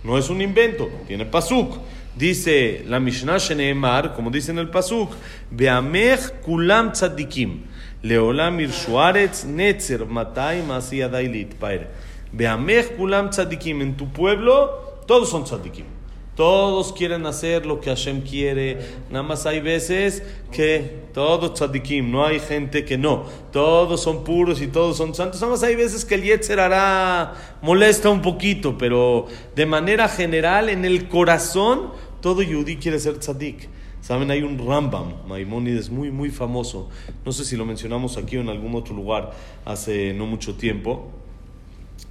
No 0.02 0.16
es 0.16 0.30
un 0.30 0.40
invento, 0.40 0.88
tiene 1.06 1.26
pasuk. 1.26 1.76
Dice 2.16 2.84
la 2.88 2.98
Mishnah 2.98 3.38
Sheneemar, 3.38 4.14
como 4.14 4.30
dice 4.30 4.50
en 4.50 4.58
el 4.58 4.68
pasuk, 4.68 5.12
Beamech 5.50 6.40
kulam 6.42 6.92
tzadikim, 6.92 7.62
leolam 8.02 8.58
irshuaretz 8.60 9.44
netzer 9.44 10.06
matai 10.06 10.62
dailit 11.10 11.54
paer. 11.54 11.88
Beamech 12.32 12.96
kulam 12.96 13.30
tzadikim, 13.30 13.82
en 13.82 13.96
tu 13.96 14.08
pueblo 14.08 15.02
todos 15.06 15.30
son 15.30 15.44
tzadikim. 15.44 15.99
Todos 16.40 16.94
quieren 16.94 17.26
hacer 17.26 17.66
lo 17.66 17.82
que 17.82 17.90
Hashem 17.90 18.22
quiere. 18.22 18.78
Nada 19.10 19.22
más 19.22 19.44
hay 19.44 19.60
veces 19.60 20.22
que 20.50 21.02
todos 21.12 21.52
tzadikim, 21.52 22.10
no 22.10 22.24
hay 22.24 22.40
gente 22.40 22.86
que 22.86 22.96
no. 22.96 23.26
Todos 23.52 24.02
son 24.02 24.24
puros 24.24 24.62
y 24.62 24.68
todos 24.68 24.96
son 24.96 25.14
santos. 25.14 25.38
Nada 25.42 25.52
más 25.52 25.62
hay 25.62 25.76
veces 25.76 26.06
que 26.06 26.14
el 26.14 26.22
Yetzer 26.22 26.58
hará 26.58 27.34
molesta 27.60 28.08
un 28.08 28.22
poquito, 28.22 28.78
pero 28.78 29.26
de 29.54 29.66
manera 29.66 30.08
general, 30.08 30.70
en 30.70 30.86
el 30.86 31.08
corazón, 31.08 31.90
todo 32.22 32.40
yudí 32.40 32.76
quiere 32.76 32.98
ser 33.00 33.18
tzadik. 33.18 33.68
Saben, 34.00 34.30
hay 34.30 34.40
un 34.40 34.66
Rambam, 34.66 35.16
Maimónides, 35.28 35.90
muy, 35.90 36.10
muy 36.10 36.30
famoso. 36.30 36.88
No 37.22 37.32
sé 37.32 37.44
si 37.44 37.54
lo 37.54 37.66
mencionamos 37.66 38.16
aquí 38.16 38.38
o 38.38 38.40
en 38.40 38.48
algún 38.48 38.74
otro 38.76 38.96
lugar 38.96 39.32
hace 39.66 40.14
no 40.14 40.24
mucho 40.24 40.54
tiempo. 40.54 41.10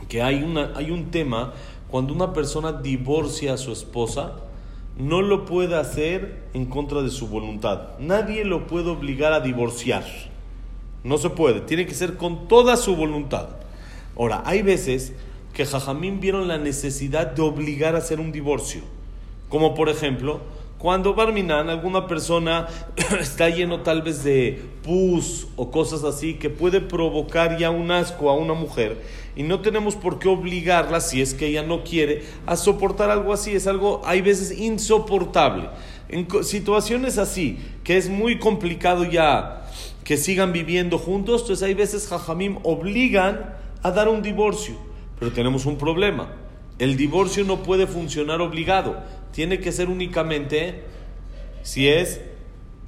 Que 0.07 0.21
hay, 0.21 0.43
una, 0.43 0.73
hay 0.75 0.91
un 0.91 1.09
tema 1.09 1.53
cuando 1.91 2.13
una 2.13 2.33
persona 2.33 2.71
divorcia 2.71 3.53
a 3.53 3.57
su 3.57 3.71
esposa, 3.71 4.33
no 4.97 5.21
lo 5.21 5.45
puede 5.45 5.75
hacer 5.75 6.43
en 6.53 6.65
contra 6.65 7.01
de 7.01 7.09
su 7.09 7.27
voluntad. 7.27 7.97
Nadie 7.99 8.45
lo 8.45 8.67
puede 8.67 8.89
obligar 8.89 9.33
a 9.33 9.39
divorciar. 9.39 10.03
No 11.03 11.17
se 11.17 11.29
puede, 11.29 11.61
tiene 11.61 11.85
que 11.85 11.93
ser 11.93 12.17
con 12.17 12.47
toda 12.47 12.75
su 12.75 12.95
voluntad. 12.95 13.47
Ahora, 14.17 14.43
hay 14.45 14.61
veces 14.61 15.13
que 15.53 15.65
Jajamín 15.65 16.19
vieron 16.19 16.47
la 16.47 16.57
necesidad 16.57 17.27
de 17.27 17.41
obligar 17.41 17.95
a 17.95 17.99
hacer 17.99 18.19
un 18.19 18.31
divorcio. 18.31 18.81
Como 19.47 19.73
por 19.73 19.89
ejemplo, 19.89 20.41
cuando 20.79 21.13
Barminan, 21.13 21.69
alguna 21.69 22.07
persona 22.07 22.67
está 23.19 23.49
lleno 23.49 23.81
tal 23.81 24.01
vez 24.01 24.23
de 24.23 24.61
pus 24.81 25.47
o 25.57 25.69
cosas 25.69 26.05
así 26.05 26.35
que 26.35 26.49
puede 26.49 26.79
provocar 26.79 27.57
ya 27.57 27.69
un 27.69 27.91
asco 27.91 28.29
a 28.29 28.33
una 28.33 28.53
mujer 28.53 28.97
y 29.35 29.43
no 29.43 29.59
tenemos 29.59 29.95
por 29.95 30.19
qué 30.19 30.27
obligarla, 30.27 30.99
si 31.01 31.21
es 31.21 31.33
que 31.33 31.47
ella 31.47 31.63
no 31.63 31.83
quiere, 31.83 32.23
a 32.45 32.55
soportar 32.55 33.09
algo 33.09 33.31
así. 33.31 33.51
Es 33.53 33.67
algo, 33.67 34.01
hay 34.05 34.21
veces, 34.21 34.57
insoportable. 34.57 35.69
En 36.09 36.27
situaciones 36.43 37.17
así, 37.17 37.57
que 37.83 37.97
es 37.97 38.09
muy 38.09 38.39
complicado 38.39 39.05
ya 39.05 39.65
que 40.03 40.17
sigan 40.17 40.51
viviendo 40.51 40.97
juntos, 40.97 41.41
entonces 41.41 41.65
hay 41.65 41.73
veces 41.73 42.07
Jajamim 42.07 42.57
obligan 42.63 43.55
a 43.83 43.91
dar 43.91 44.09
un 44.09 44.21
divorcio. 44.21 44.75
Pero 45.19 45.31
tenemos 45.31 45.65
un 45.65 45.77
problema. 45.77 46.33
El 46.79 46.97
divorcio 46.97 47.43
no 47.43 47.63
puede 47.63 47.87
funcionar 47.87 48.41
obligado 48.41 48.97
tiene 49.31 49.59
que 49.59 49.71
ser 49.71 49.89
únicamente 49.89 50.83
si 51.63 51.87
es 51.87 52.21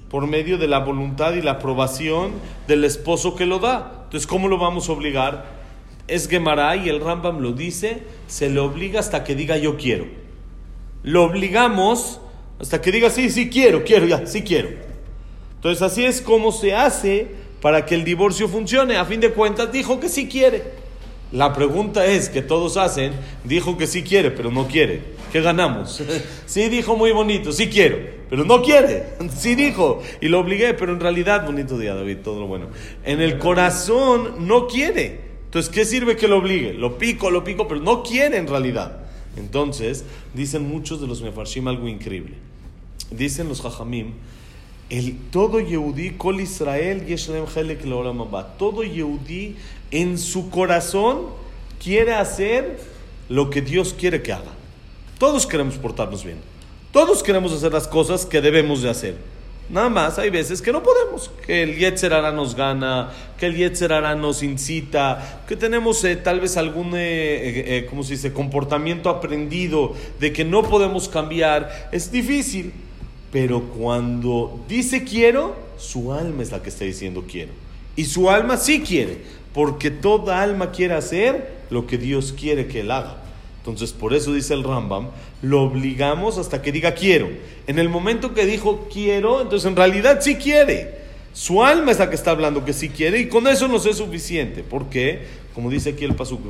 por 0.10 0.28
medio 0.28 0.58
de 0.58 0.68
la 0.68 0.80
voluntad 0.80 1.34
y 1.34 1.42
la 1.42 1.52
aprobación 1.52 2.34
del 2.68 2.84
esposo 2.84 3.36
que 3.36 3.46
lo 3.46 3.60
da. 3.60 4.02
Entonces, 4.04 4.28
¿cómo 4.28 4.48
lo 4.48 4.58
vamos 4.58 4.90
a 4.90 4.92
obligar? 4.92 5.46
Es 6.08 6.28
Gemara 6.28 6.76
y 6.76 6.90
el 6.90 7.00
Rambam 7.00 7.40
lo 7.40 7.54
dice, 7.54 8.04
se 8.28 8.50
le 8.50 8.60
obliga 8.60 9.00
hasta 9.00 9.24
que 9.24 9.36
diga 9.36 9.58
yo 9.58 9.78
quiero. 9.78 10.06
Lo 11.04 11.24
obligamos 11.24 12.20
hasta 12.60 12.82
que 12.82 12.92
diga 12.92 13.10
sí, 13.10 13.30
sí 13.30 13.50
quiero, 13.50 13.84
quiero, 13.84 14.06
ya, 14.06 14.26
sí 14.28 14.42
quiero. 14.42 14.70
Entonces, 15.56 15.82
así 15.82 16.04
es 16.04 16.22
como 16.22 16.52
se 16.52 16.76
hace 16.76 17.28
para 17.62 17.86
que 17.86 17.96
el 17.96 18.04
divorcio 18.04 18.50
funcione. 18.50 18.98
A 18.98 19.06
fin 19.06 19.20
de 19.20 19.32
cuentas, 19.32 19.72
dijo 19.72 20.00
que 20.00 20.10
sí 20.10 20.28
quiere. 20.28 20.64
La 21.32 21.54
pregunta 21.54 22.06
es 22.06 22.30
que 22.30 22.42
todos 22.42 22.76
hacen, 22.78 23.14
dijo 23.46 23.78
que 23.78 23.88
sí 23.88 24.04
quiere, 24.04 24.32
pero 24.32 24.52
no 24.52 24.68
quiere. 24.68 25.02
¿Qué 25.32 25.42
ganamos? 25.42 26.04
Sí 26.46 26.68
dijo 26.68 26.98
muy 26.98 27.14
bonito, 27.14 27.54
sí 27.54 27.70
quiero, 27.70 27.98
pero 28.30 28.44
no 28.44 28.62
quiere. 28.62 29.06
Sí 29.38 29.56
dijo 29.56 30.02
y 30.20 30.28
lo 30.28 30.40
obligué, 30.40 30.74
pero 30.74 30.92
en 30.92 31.00
realidad, 31.00 31.46
bonito 31.46 31.78
día 31.78 31.96
David, 31.96 32.18
todo 32.24 32.42
lo 32.42 32.48
bueno. 32.48 32.68
En 33.06 33.22
el 33.22 33.38
corazón 33.38 34.48
no 34.48 34.68
quiere. 34.68 35.32
Entonces, 35.46 35.72
¿qué 35.72 35.86
sirve 35.86 36.16
que 36.16 36.28
lo 36.28 36.38
obligue? 36.38 36.74
Lo 36.74 36.98
pico, 36.98 37.30
lo 37.30 37.44
pico, 37.44 37.68
pero 37.68 37.82
no 37.82 38.04
quiere 38.04 38.38
en 38.38 38.48
realidad. 38.48 39.00
Entonces, 39.38 40.04
dicen 40.34 40.68
muchos 40.68 41.00
de 41.00 41.08
los 41.08 41.22
mefarshim 41.22 41.68
algo 41.68 41.88
increíble. 41.88 42.36
Dicen 43.10 43.48
los 43.48 43.64
hajamim, 43.66 44.14
el 44.92 45.16
todo 45.32 45.62
Yehudí, 45.62 46.12
Kol 46.18 46.42
Israel, 46.42 47.06
Yeshlem 47.06 47.46
Helek 47.56 47.82
Todo 48.58 48.84
Yehudí 48.84 49.56
en 49.90 50.18
su 50.18 50.50
corazón 50.50 51.28
quiere 51.82 52.14
hacer 52.14 52.78
lo 53.30 53.50
que 53.50 53.62
Dios 53.62 53.96
quiere 53.98 54.22
que 54.22 54.34
haga. 54.34 54.52
Todos 55.18 55.48
queremos 55.48 55.76
portarnos 55.76 56.26
bien. 56.26 56.40
Todos 56.92 57.24
queremos 57.24 57.54
hacer 57.54 57.72
las 57.72 57.88
cosas 57.88 58.26
que 58.26 58.42
debemos 58.42 58.82
de 58.82 58.90
hacer. 58.90 59.16
Nada 59.70 59.88
más 59.88 60.20
hay 60.20 60.30
veces 60.30 60.62
que 60.62 60.74
no 60.74 60.84
podemos, 60.84 61.32
que 61.48 61.64
el 61.64 61.78
Yetzer 61.78 62.12
nos 62.34 62.56
gana, 62.56 63.12
que 63.40 63.46
el 63.46 63.56
Yetzer 63.56 63.92
nos 64.18 64.44
incita, 64.44 65.44
que 65.48 65.56
tenemos 65.56 66.04
eh, 66.04 66.18
tal 66.18 66.42
vez 66.42 66.58
algún, 66.58 66.94
eh, 66.96 67.78
eh, 67.78 67.88
¿cómo 67.90 68.04
se 68.04 68.16
dice?, 68.16 68.34
comportamiento 68.34 69.10
aprendido 69.10 69.96
de 70.20 70.34
que 70.34 70.44
no 70.44 70.64
podemos 70.64 71.08
cambiar. 71.08 71.90
Es 71.94 72.12
difícil, 72.12 72.74
pero 73.32 73.62
cuando 73.70 74.60
dice 74.68 75.04
quiero, 75.04 75.56
su 75.78 76.14
alma 76.14 76.44
es 76.44 76.52
la 76.52 76.62
que 76.62 76.70
está 76.70 76.86
diciendo 76.86 77.26
quiero. 77.30 77.52
Y 77.96 78.06
su 78.06 78.30
alma 78.30 78.58
sí 78.58 78.82
quiere, 78.82 79.20
porque 79.54 79.92
toda 79.92 80.42
alma 80.42 80.72
quiere 80.72 80.94
hacer 80.94 81.62
lo 81.70 81.88
que 81.88 81.98
Dios 81.98 82.34
quiere 82.38 82.68
que 82.68 82.82
él 82.82 82.92
haga. 82.92 83.22
Entonces, 83.60 83.94
por 83.94 84.14
eso 84.14 84.34
dice 84.34 84.56
el 84.56 84.64
Rambam, 84.64 85.10
lo 85.44 85.62
obligamos 85.62 86.38
hasta 86.40 86.62
que 86.62 86.72
diga 86.72 86.94
quiero. 86.94 87.30
En 87.68 87.78
el 87.78 87.90
momento 87.90 88.34
que 88.34 88.46
dijo 88.46 88.88
quiero, 88.92 89.42
entonces 89.42 89.70
en 89.70 89.76
realidad 89.76 90.20
sí 90.22 90.36
quiere. 90.36 91.00
Su 91.34 91.64
alma 91.64 91.92
es 91.92 92.00
la 92.00 92.10
que 92.10 92.16
está 92.16 92.32
hablando 92.32 92.66
que 92.66 92.74
sí 92.74 92.90
quiere 92.90 93.20
y 93.20 93.28
con 93.28 93.48
eso 93.48 93.68
no 93.68 93.78
es 93.78 93.98
suficiente. 93.98 94.64
¿Por 94.64 94.90
qué? 94.90 95.26
Como 95.54 95.70
dice 95.70 95.92
aquí 95.92 96.06
el 96.06 96.16
Pasuk, 96.16 96.42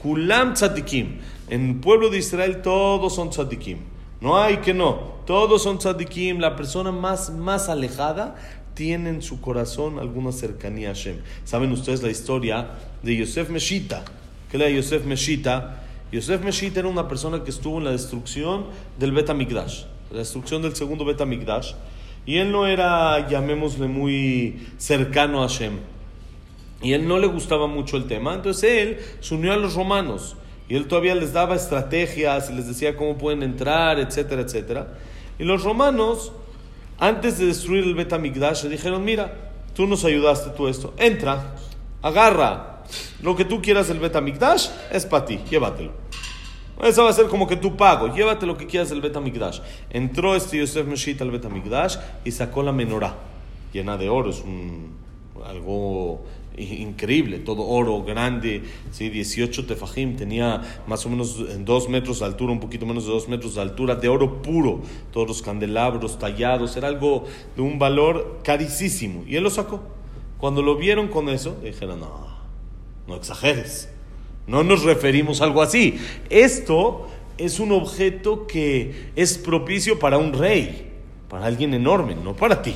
kulam 0.00 0.54
tzadikim. 0.54 1.18
En 1.50 1.70
el 1.70 1.74
pueblo 1.76 2.08
de 2.08 2.18
Israel 2.18 2.62
todos 2.62 3.14
son 3.14 3.30
tzadikim. 3.30 3.78
No 4.20 4.40
hay 4.40 4.58
que 4.58 4.72
no. 4.72 5.15
Todos 5.26 5.62
son 5.62 5.78
tzadikim. 5.78 6.38
La 6.38 6.56
persona 6.56 6.92
más, 6.92 7.30
más 7.30 7.68
alejada 7.68 8.36
tiene 8.74 9.10
en 9.10 9.22
su 9.22 9.40
corazón 9.40 9.98
alguna 9.98 10.32
cercanía 10.32 10.90
a 10.90 10.94
Hashem. 10.94 11.16
¿Saben 11.44 11.72
ustedes 11.72 12.02
la 12.02 12.10
historia 12.10 12.68
de 13.02 13.16
Yosef 13.16 13.50
Meshita? 13.50 14.04
¿Qué 14.50 14.56
era 14.56 14.70
Yosef 14.70 15.04
Meshita? 15.04 15.82
Yosef 16.12 16.44
Meshita 16.44 16.80
era 16.80 16.88
una 16.88 17.08
persona 17.08 17.42
que 17.42 17.50
estuvo 17.50 17.78
en 17.78 17.84
la 17.84 17.90
destrucción 17.90 18.66
del 18.98 19.12
Bet 19.12 19.28
la 19.28 20.18
destrucción 20.18 20.62
del 20.62 20.76
segundo 20.76 21.04
Bet 21.04 21.20
y 22.26 22.38
él 22.38 22.50
no 22.50 22.66
era, 22.66 23.28
llamémosle, 23.28 23.86
muy 23.86 24.66
cercano 24.78 25.44
a 25.44 25.48
Hashem. 25.48 25.78
Y 26.82 26.92
él 26.92 27.06
no 27.06 27.18
le 27.18 27.28
gustaba 27.28 27.68
mucho 27.68 27.96
el 27.96 28.06
tema. 28.06 28.34
Entonces 28.34 28.70
él 28.82 28.98
se 29.20 29.34
unió 29.36 29.52
a 29.52 29.56
los 29.56 29.74
romanos. 29.74 30.36
Y 30.68 30.74
él 30.74 30.88
todavía 30.88 31.14
les 31.14 31.32
daba 31.32 31.54
estrategias 31.54 32.50
y 32.50 32.54
les 32.54 32.66
decía 32.66 32.96
cómo 32.96 33.16
pueden 33.16 33.44
entrar, 33.44 34.00
etcétera, 34.00 34.42
etcétera. 34.42 34.88
Y 35.38 35.44
los 35.44 35.62
romanos, 35.62 36.32
antes 36.98 37.38
de 37.38 37.46
destruir 37.46 37.84
el 37.84 37.94
Betamigdash, 37.94 38.64
dijeron, 38.64 39.04
mira, 39.04 39.50
tú 39.74 39.86
nos 39.86 40.04
ayudaste 40.04 40.50
tú 40.50 40.68
esto. 40.68 40.94
Entra, 40.96 41.56
agarra 42.02 42.82
lo 43.22 43.36
que 43.36 43.44
tú 43.44 43.60
quieras 43.60 43.88
del 43.88 43.98
Betamigdash, 43.98 44.68
es 44.90 45.04
para 45.06 45.26
ti, 45.26 45.38
llévatelo. 45.50 45.92
Eso 46.82 47.04
va 47.04 47.10
a 47.10 47.14
ser 47.14 47.26
como 47.26 47.46
que 47.46 47.56
tú 47.56 47.76
pago, 47.76 48.14
llévate 48.14 48.44
lo 48.46 48.56
que 48.56 48.66
quieras 48.66 48.90
del 48.90 49.00
Betamigdash. 49.00 49.60
Entró 49.90 50.36
este 50.36 50.58
Yosef 50.58 50.86
Meshita 50.86 51.24
al 51.24 51.30
Betamigdash 51.30 51.96
y 52.24 52.32
sacó 52.32 52.62
la 52.62 52.72
menorá, 52.72 53.16
llena 53.72 53.96
de 53.96 54.08
oro, 54.08 54.30
es 54.30 54.40
un, 54.40 54.94
algo 55.46 56.24
increíble, 56.56 57.38
todo 57.38 57.66
oro 57.66 58.02
grande, 58.02 58.62
¿sí? 58.90 59.08
18 59.08 59.66
tefajim, 59.66 60.16
tenía 60.16 60.62
más 60.86 61.04
o 61.04 61.10
menos 61.10 61.64
dos 61.64 61.88
metros 61.88 62.20
de 62.20 62.26
altura, 62.26 62.52
un 62.52 62.60
poquito 62.60 62.86
menos 62.86 63.06
de 63.06 63.12
dos 63.12 63.28
metros 63.28 63.54
de 63.54 63.60
altura, 63.60 63.94
de 63.94 64.08
oro 64.08 64.42
puro, 64.42 64.80
todos 65.12 65.28
los 65.28 65.42
candelabros 65.42 66.18
tallados, 66.18 66.76
era 66.76 66.88
algo 66.88 67.24
de 67.54 67.62
un 67.62 67.78
valor 67.78 68.40
carísimo. 68.42 69.24
Y 69.26 69.36
él 69.36 69.42
lo 69.42 69.50
sacó. 69.50 69.82
Cuando 70.38 70.62
lo 70.62 70.76
vieron 70.76 71.08
con 71.08 71.28
eso, 71.28 71.56
dijeron, 71.62 72.00
no, 72.00 72.26
no 73.06 73.16
exageres. 73.16 73.90
No 74.46 74.62
nos 74.62 74.84
referimos 74.84 75.40
a 75.40 75.44
algo 75.44 75.62
así. 75.62 75.98
Esto 76.30 77.08
es 77.38 77.60
un 77.60 77.72
objeto 77.72 78.46
que 78.46 79.10
es 79.16 79.38
propicio 79.38 79.98
para 79.98 80.18
un 80.18 80.32
rey, 80.32 80.92
para 81.28 81.46
alguien 81.46 81.74
enorme, 81.74 82.14
no 82.14 82.34
para 82.34 82.62
ti. 82.62 82.74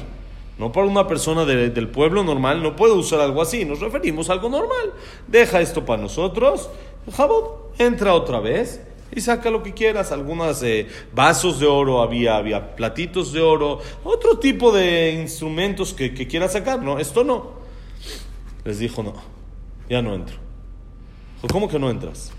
No 0.60 0.72
para 0.72 0.86
una 0.86 1.08
persona 1.08 1.46
del 1.46 1.88
pueblo 1.88 2.22
normal, 2.22 2.62
no 2.62 2.76
puede 2.76 2.92
usar 2.92 3.18
algo 3.20 3.40
así. 3.40 3.64
Nos 3.64 3.80
referimos 3.80 4.28
a 4.28 4.34
algo 4.34 4.50
normal. 4.50 4.92
Deja 5.26 5.62
esto 5.62 5.86
para 5.86 6.02
nosotros. 6.02 6.68
Jabot, 7.16 7.72
entra 7.78 8.12
otra 8.12 8.40
vez 8.40 8.82
y 9.10 9.22
saca 9.22 9.48
lo 9.48 9.62
que 9.62 9.72
quieras. 9.72 10.12
Algunos 10.12 10.62
eh, 10.62 10.86
vasos 11.14 11.60
de 11.60 11.66
oro 11.66 12.02
había, 12.02 12.36
había 12.36 12.76
platitos 12.76 13.32
de 13.32 13.40
oro, 13.40 13.80
otro 14.04 14.38
tipo 14.38 14.70
de 14.70 15.12
instrumentos 15.22 15.94
que, 15.94 16.12
que 16.12 16.26
quieras 16.26 16.52
sacar. 16.52 16.82
No, 16.82 16.98
esto 16.98 17.24
no. 17.24 17.52
Les 18.62 18.80
dijo, 18.80 19.02
no, 19.02 19.14
ya 19.88 20.02
no 20.02 20.14
entro. 20.14 20.36
¿cómo 21.50 21.70
que 21.70 21.78
no 21.78 21.88
entras? 21.88 22.32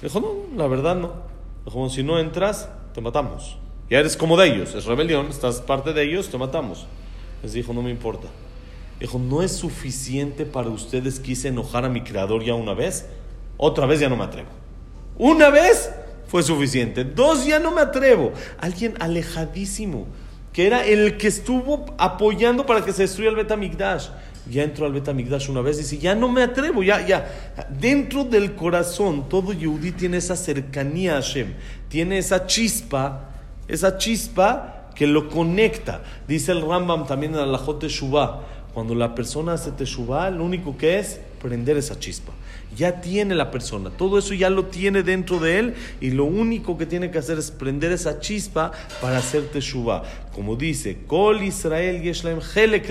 Dijo, 0.00 0.20
no, 0.20 0.56
la 0.56 0.68
verdad 0.68 0.94
no. 0.94 1.12
Dijo, 1.64 1.90
si 1.90 2.04
no 2.04 2.20
entras, 2.20 2.70
te 2.94 3.00
matamos. 3.00 3.58
Ya 3.90 3.98
eres 3.98 4.16
como 4.16 4.36
de 4.36 4.46
ellos, 4.46 4.76
es 4.76 4.84
rebelión, 4.84 5.26
estás 5.26 5.60
parte 5.60 5.92
de 5.92 6.04
ellos, 6.04 6.28
te 6.28 6.38
matamos. 6.38 6.86
Les 7.42 7.52
dijo, 7.52 7.72
no 7.72 7.82
me 7.82 7.90
importa. 7.90 8.28
Dijo, 9.00 9.18
¿no 9.18 9.42
es 9.42 9.52
suficiente 9.52 10.44
para 10.44 10.68
ustedes 10.68 11.20
que 11.20 11.32
hice 11.32 11.48
enojar 11.48 11.84
a 11.84 11.88
mi 11.88 12.02
creador 12.02 12.44
ya 12.44 12.54
una 12.54 12.74
vez? 12.74 13.06
Otra 13.56 13.86
vez 13.86 14.00
ya 14.00 14.08
no 14.08 14.16
me 14.16 14.24
atrevo. 14.24 14.48
Una 15.16 15.50
vez 15.50 15.90
fue 16.26 16.42
suficiente. 16.42 17.04
Dos 17.04 17.46
ya 17.46 17.58
no 17.58 17.70
me 17.70 17.80
atrevo. 17.80 18.32
Alguien 18.60 18.94
alejadísimo, 18.98 20.06
que 20.52 20.66
era 20.66 20.84
el 20.84 21.16
que 21.16 21.28
estuvo 21.28 21.86
apoyando 21.98 22.66
para 22.66 22.84
que 22.84 22.92
se 22.92 23.02
destruya 23.02 23.30
el 23.30 23.36
Betamigdash 23.36 24.08
ya 24.50 24.62
entró 24.62 24.86
al 24.86 24.92
Betamigdash 24.92 25.50
una 25.50 25.60
vez 25.60 25.76
y 25.76 25.80
dice, 25.80 25.98
ya 25.98 26.14
no 26.14 26.28
me 26.28 26.42
atrevo, 26.42 26.82
ya, 26.82 27.06
ya. 27.06 27.28
Dentro 27.68 28.24
del 28.24 28.54
corazón, 28.54 29.28
todo 29.28 29.52
Yehudi 29.52 29.92
tiene 29.92 30.16
esa 30.16 30.36
cercanía 30.36 31.12
a 31.12 31.22
Hashem, 31.22 31.54
tiene 31.88 32.18
esa 32.18 32.46
chispa, 32.46 33.30
esa 33.66 33.98
chispa 33.98 34.77
que 34.98 35.06
lo 35.06 35.28
conecta. 35.28 36.02
Dice 36.26 36.50
el 36.50 36.60
Rambam 36.60 37.06
también 37.06 37.36
en 37.36 37.52
la 37.52 37.60
Teshuvah, 37.78 38.40
cuando 38.74 38.96
la 38.96 39.14
persona 39.14 39.52
hace 39.52 39.70
Teshuvah, 39.70 40.30
lo 40.30 40.44
único 40.44 40.76
que 40.76 40.98
es 40.98 41.20
prender 41.40 41.76
esa 41.76 41.98
chispa. 42.00 42.32
Ya 42.76 43.00
tiene 43.00 43.36
la 43.36 43.50
persona, 43.50 43.90
todo 43.90 44.18
eso 44.18 44.34
ya 44.34 44.50
lo 44.50 44.66
tiene 44.66 45.04
dentro 45.04 45.38
de 45.38 45.58
él 45.58 45.74
y 46.00 46.10
lo 46.10 46.24
único 46.24 46.76
que 46.76 46.84
tiene 46.84 47.10
que 47.10 47.18
hacer 47.18 47.38
es 47.38 47.50
prender 47.50 47.92
esa 47.92 48.18
chispa 48.18 48.72
para 49.00 49.18
hacer 49.18 49.44
teshuva. 49.44 50.02
Como 50.34 50.56
dice, 50.56 50.98
Kol 51.06 51.42
Israel 51.42 52.02
Yeshlaim 52.02 52.40
Helek 52.54 52.90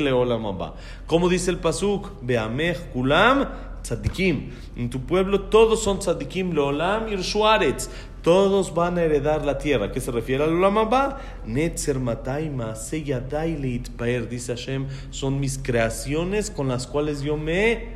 Como 1.06 1.30
dice 1.30 1.52
el 1.52 1.58
pasuk, 1.58 2.10
Beamech 2.22 2.90
Kulam 2.94 3.48
Tzadikim. 3.88 4.50
En 4.76 4.90
tu 4.90 5.00
pueblo 5.00 5.42
todos 5.42 5.84
son 5.84 6.00
Tzadikim 6.00 6.54
Leolam 6.54 7.08
Irshuaretz. 7.08 7.90
Todos 8.22 8.74
van 8.74 8.98
a 8.98 9.04
heredar 9.04 9.46
la 9.46 9.58
tierra. 9.58 9.92
¿Qué 9.92 10.02
se 10.02 10.12
refiere 10.12 10.44
al 10.44 10.54
Olam 10.54 10.78
Abba? 10.78 11.22
Netzer 11.46 11.98
Matai 11.98 12.50
Leit 12.50 13.90
Paer, 13.92 14.28
dice 14.28 14.54
Hashem, 14.54 14.88
son 15.12 15.40
mis 15.40 15.58
creaciones 15.58 16.52
con 16.52 16.68
las 16.68 16.88
cuales 16.88 17.22
yo 17.22 17.38
me 17.38 17.96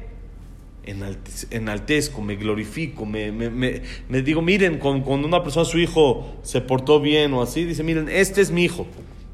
enaltezco, 1.52 2.22
me 2.22 2.38
glorifico, 2.38 3.06
me, 3.06 3.32
me, 3.32 3.50
me, 3.50 4.22
digo, 4.22 4.42
miren, 4.42 4.80
cuando 4.80 5.28
una 5.28 5.44
persona, 5.44 5.66
su 5.66 5.78
hijo 5.80 6.38
se 6.44 6.62
portó 6.62 7.00
bien 7.00 7.34
o 7.34 7.42
así, 7.42 7.66
dice, 7.66 7.84
miren, 7.84 8.08
este 8.10 8.42
es 8.42 8.52
mi 8.52 8.64
hijo. 8.64 8.88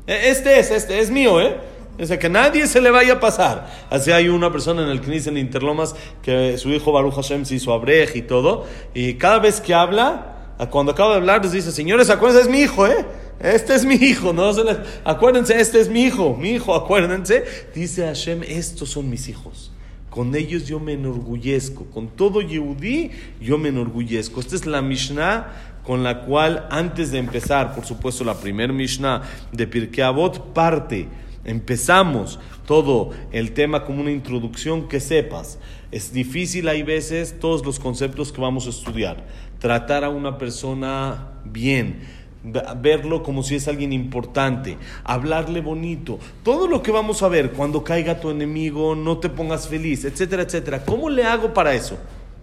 E, 0.08 0.30
este 0.30 0.60
es, 0.60 0.72
este 0.72 1.00
es 1.00 1.12
mío, 1.12 1.40
¿eh? 1.40 1.58
Dice 1.98 2.20
que 2.20 2.30
nadie 2.30 2.68
se 2.68 2.80
le 2.80 2.92
vaya 2.92 3.14
a 3.14 3.20
pasar. 3.20 3.68
Así 3.90 4.12
hay 4.12 4.30
una 4.30 4.52
persona 4.52 4.84
en 4.84 4.90
el 4.90 5.02
que 5.02 5.18
en 5.18 5.38
Interlomas 5.38 5.96
que 6.22 6.58
su 6.58 6.70
hijo 6.70 6.92
Baruch 6.92 7.16
Hashem 7.16 7.46
se 7.46 7.56
hizo 7.56 7.74
abrej 7.74 8.16
y 8.16 8.22
todo. 8.22 8.66
Y 8.94 9.16
cada 9.16 9.40
vez 9.40 9.60
que 9.62 9.74
habla, 9.74 10.56
cuando 10.70 10.92
acaba 10.92 11.12
de 11.12 11.18
hablar, 11.18 11.44
les 11.44 11.54
dice, 11.54 11.72
señores, 11.72 12.10
acuérdense, 12.10 12.48
es 12.48 12.52
mi 12.52 12.60
hijo, 12.62 12.86
¿eh? 12.86 13.06
Este 13.40 13.76
es 13.76 13.86
mi 13.86 13.96
hijo, 13.96 14.34
no 14.34 14.52
se 14.54 14.64
les... 14.64 14.78
Acuérdense, 15.04 15.60
este 15.60 15.80
es 15.80 15.90
mi 15.90 16.04
hijo, 16.04 16.36
mi 16.36 16.52
hijo, 16.52 16.76
acuérdense. 16.76 17.44
Dice 17.74 18.06
Hashem, 18.06 18.44
estos 18.44 18.90
son 18.90 19.10
mis 19.10 19.28
hijos. 19.30 19.72
Con 20.10 20.36
ellos 20.36 20.66
yo 20.66 20.80
me 20.80 20.94
enorgullezco. 20.94 21.86
Con 21.86 22.10
todo 22.10 22.42
Yehudí 22.42 23.12
yo 23.40 23.58
me 23.58 23.70
enorgullezco. 23.70 24.40
Esta 24.40 24.56
es 24.56 24.66
la 24.66 24.82
Mishnah 24.82 25.76
con 25.84 26.04
la 26.04 26.22
cual, 26.22 26.68
antes 26.70 27.12
de 27.12 27.20
empezar, 27.20 27.74
por 27.74 27.86
supuesto, 27.86 28.24
la 28.24 28.34
primer 28.34 28.74
Mishnah 28.74 29.22
de 29.52 29.68
Pirkei 29.68 30.04
Avot, 30.04 30.54
parte. 30.54 31.08
Empezamos 31.48 32.40
todo 32.68 33.12
el 33.32 33.54
tema 33.54 33.86
como 33.86 34.02
una 34.02 34.12
introducción 34.12 34.88
que 34.88 35.00
sepas. 35.00 35.58
Es 35.92 36.14
difícil, 36.14 36.68
hay 36.68 36.84
veces, 36.84 37.40
todos 37.40 37.66
los 37.66 37.80
conceptos 37.80 38.32
que 38.32 38.42
vamos 38.42 38.68
a 38.68 38.70
estudiar. 38.70 39.26
Tratar 39.58 40.04
a 40.04 40.10
una 40.10 40.38
persona 40.38 41.40
bien 41.46 42.18
verlo 42.44 43.24
como 43.24 43.44
si 43.44 43.56
es 43.56 43.68
alguien 43.68 43.94
importante, 43.94 44.78
hablarle 45.04 45.62
bonito, 45.62 46.20
todo 46.44 46.68
lo 46.68 46.82
que 46.82 46.92
vamos 46.92 47.24
a 47.24 47.28
ver 47.28 47.52
cuando 47.52 47.84
caiga 47.84 48.20
tu 48.20 48.30
enemigo, 48.30 48.96
no 48.96 49.18
te 49.18 49.30
pongas 49.30 49.68
feliz, 49.68 50.06
etcétera, 50.06 50.44
etcétera. 50.44 50.86
¿Cómo 50.86 51.10
le 51.10 51.24
hago 51.24 51.54
para 51.54 51.74
eso? 51.74 51.98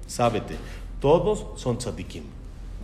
Sábete, 0.06 0.56
todos 1.00 1.46
son 1.56 1.78
tzadikim. 1.78 2.24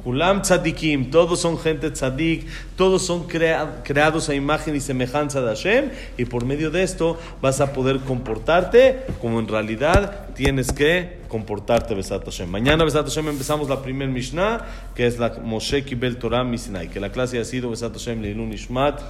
Kulam 0.02 0.42
tzadikim, 0.42 1.10
todos 1.10 1.40
son 1.40 1.58
gente 1.58 1.90
tzadik, 1.90 2.46
todos 2.76 3.04
son 3.04 3.26
creados 3.26 4.28
a 4.28 4.34
imagen 4.34 4.74
y 4.74 4.80
semejanza 4.80 5.40
de 5.40 5.48
Hashem, 5.48 5.90
y 6.16 6.24
por 6.24 6.44
medio 6.44 6.70
de 6.70 6.82
esto 6.82 7.18
vas 7.42 7.60
a 7.60 7.72
poder 7.72 8.00
comportarte 8.00 9.04
como 9.20 9.40
en 9.40 9.48
realidad 9.48 10.28
tienes 10.34 10.72
que 10.72 11.20
comportarte, 11.28 11.94
Besat 11.94 12.24
Hashem. 12.24 12.48
Mañana, 12.48 12.84
Besat 12.84 13.04
Hashem, 13.04 13.28
empezamos 13.28 13.68
la 13.68 13.82
primer 13.82 14.08
Mishnah, 14.08 14.66
que 14.94 15.06
es 15.06 15.18
la 15.18 15.30
Moshe 15.42 15.84
Kibel 15.84 16.16
Torah 16.16 16.44
Misinai, 16.44 16.88
que 16.88 16.98
la 17.00 17.10
clase 17.10 17.38
ha 17.38 17.44
sido 17.44 17.70
Besat 17.70 17.92
Hashem 17.92 18.22
Leilun 18.22 18.52
Ishmat. 18.52 19.00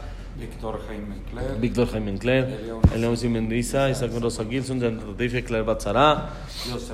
Víctor 0.41 0.81
Jaime 0.89 1.17
Encler, 1.17 1.61
Víctor 1.61 1.87
Jaime 1.93 2.11
Encler, 2.13 3.91
Isaac 3.91 4.11
Rosa 4.21 4.45
Gilson, 4.45 4.81
Latife 4.81 5.45
Claire 5.45 5.65
Batzara, 5.65 6.31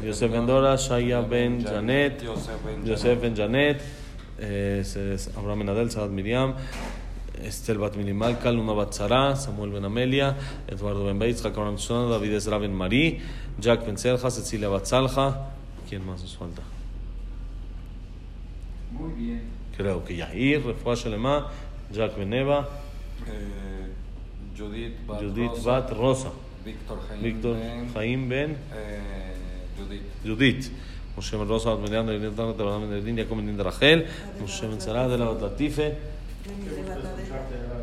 Yosef 0.03 0.31
Vendora, 0.31 0.77
Shaya 0.77 1.23
Ben 1.23 1.63
Janet, 1.63 2.23
Yosef 2.85 3.21
Ben 3.21 3.35
Janet, 3.37 3.81
Abraham 4.39 5.59
Menadel, 5.61 5.91
Saad 5.91 6.11
Miriam, 6.11 6.55
Estel 7.45 7.79
Bat 7.79 7.97
Milimalka, 7.97 8.51
Luna 8.51 8.75
Bat 8.75 8.95
Sara, 8.95 9.37
Samuel 9.37 9.71
Ben 9.71 9.85
Amelia, 9.85 10.35
Eduardo 10.67 11.05
Ben 11.05 11.19
Beitz, 11.19 11.43
Jacob 11.43 11.77
David 12.11 12.33
Ezra 12.33 12.59
Ben 12.59 12.75
Marí, 12.75 13.21
Jack 13.61 13.87
Ben 13.87 13.97
Serja, 13.97 14.31
Cecilia 14.31 14.69
Bat 14.69 14.87
Salja. 14.87 15.53
¿Quién 15.89 16.05
más 16.05 16.21
nos 16.21 16.37
falta? 16.37 16.63
Muy 18.91 19.13
bien. 19.13 19.43
Creo 19.77 20.03
que 20.05 20.17
Yair, 20.17 20.65
Refuah 20.65 20.97
Shalema, 20.97 21.49
Jack 21.93 22.17
Ben 22.17 22.33
Eva, 22.33 22.69
Eh, 23.27 24.57
Judith 24.57 24.95
Bat 25.07 25.21
Judith 25.21 25.49
Rosa, 25.49 25.71
Bat 25.71 25.91
Rosa, 25.93 26.31
Víctor 26.65 26.99
Jaime 27.09 27.23
Víctor 27.23 27.57
Ben, 27.57 27.93
Jaim 27.93 28.29
Ben 28.29 28.57
eh, 28.73 29.35
Judith. 29.77 30.03
Judith. 30.25 30.71
Moshe 31.17 31.37
Rosa, 31.37 31.77
David 31.77 32.21
Natan, 32.21 32.55
Tabarán 32.57 32.89
Ben 32.89 32.99
Erdin, 32.99 33.17
Jacob 33.17 33.37
Ben 33.39 33.59
Rachel, 33.59 34.07
Moshe 34.41 34.67
Ben 34.67 34.81
Sara, 34.81 35.09
de 35.09 35.19
la 35.19 35.27
Bat 35.27 35.43
Latife. 35.43 35.97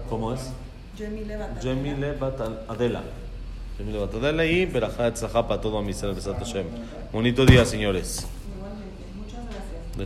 ¿Cómo 0.10 0.34
es? 0.34 0.52
Jemile 0.98 2.14
Bat 2.14 2.42
Adela. 2.70 3.02
Jemile 3.78 4.00
Bat 4.00 4.16
Adela 4.16 4.46
y 4.46 4.66
Berajá 4.66 5.08
Etzahá 5.08 5.48
para 5.48 5.60
todo 5.60 5.80
a 5.80 5.82
Misra 5.82 6.14
Besat 6.14 6.38
Hashem. 6.38 6.66
Bonito 7.12 7.46
día, 7.46 7.66
señores. 7.66 8.28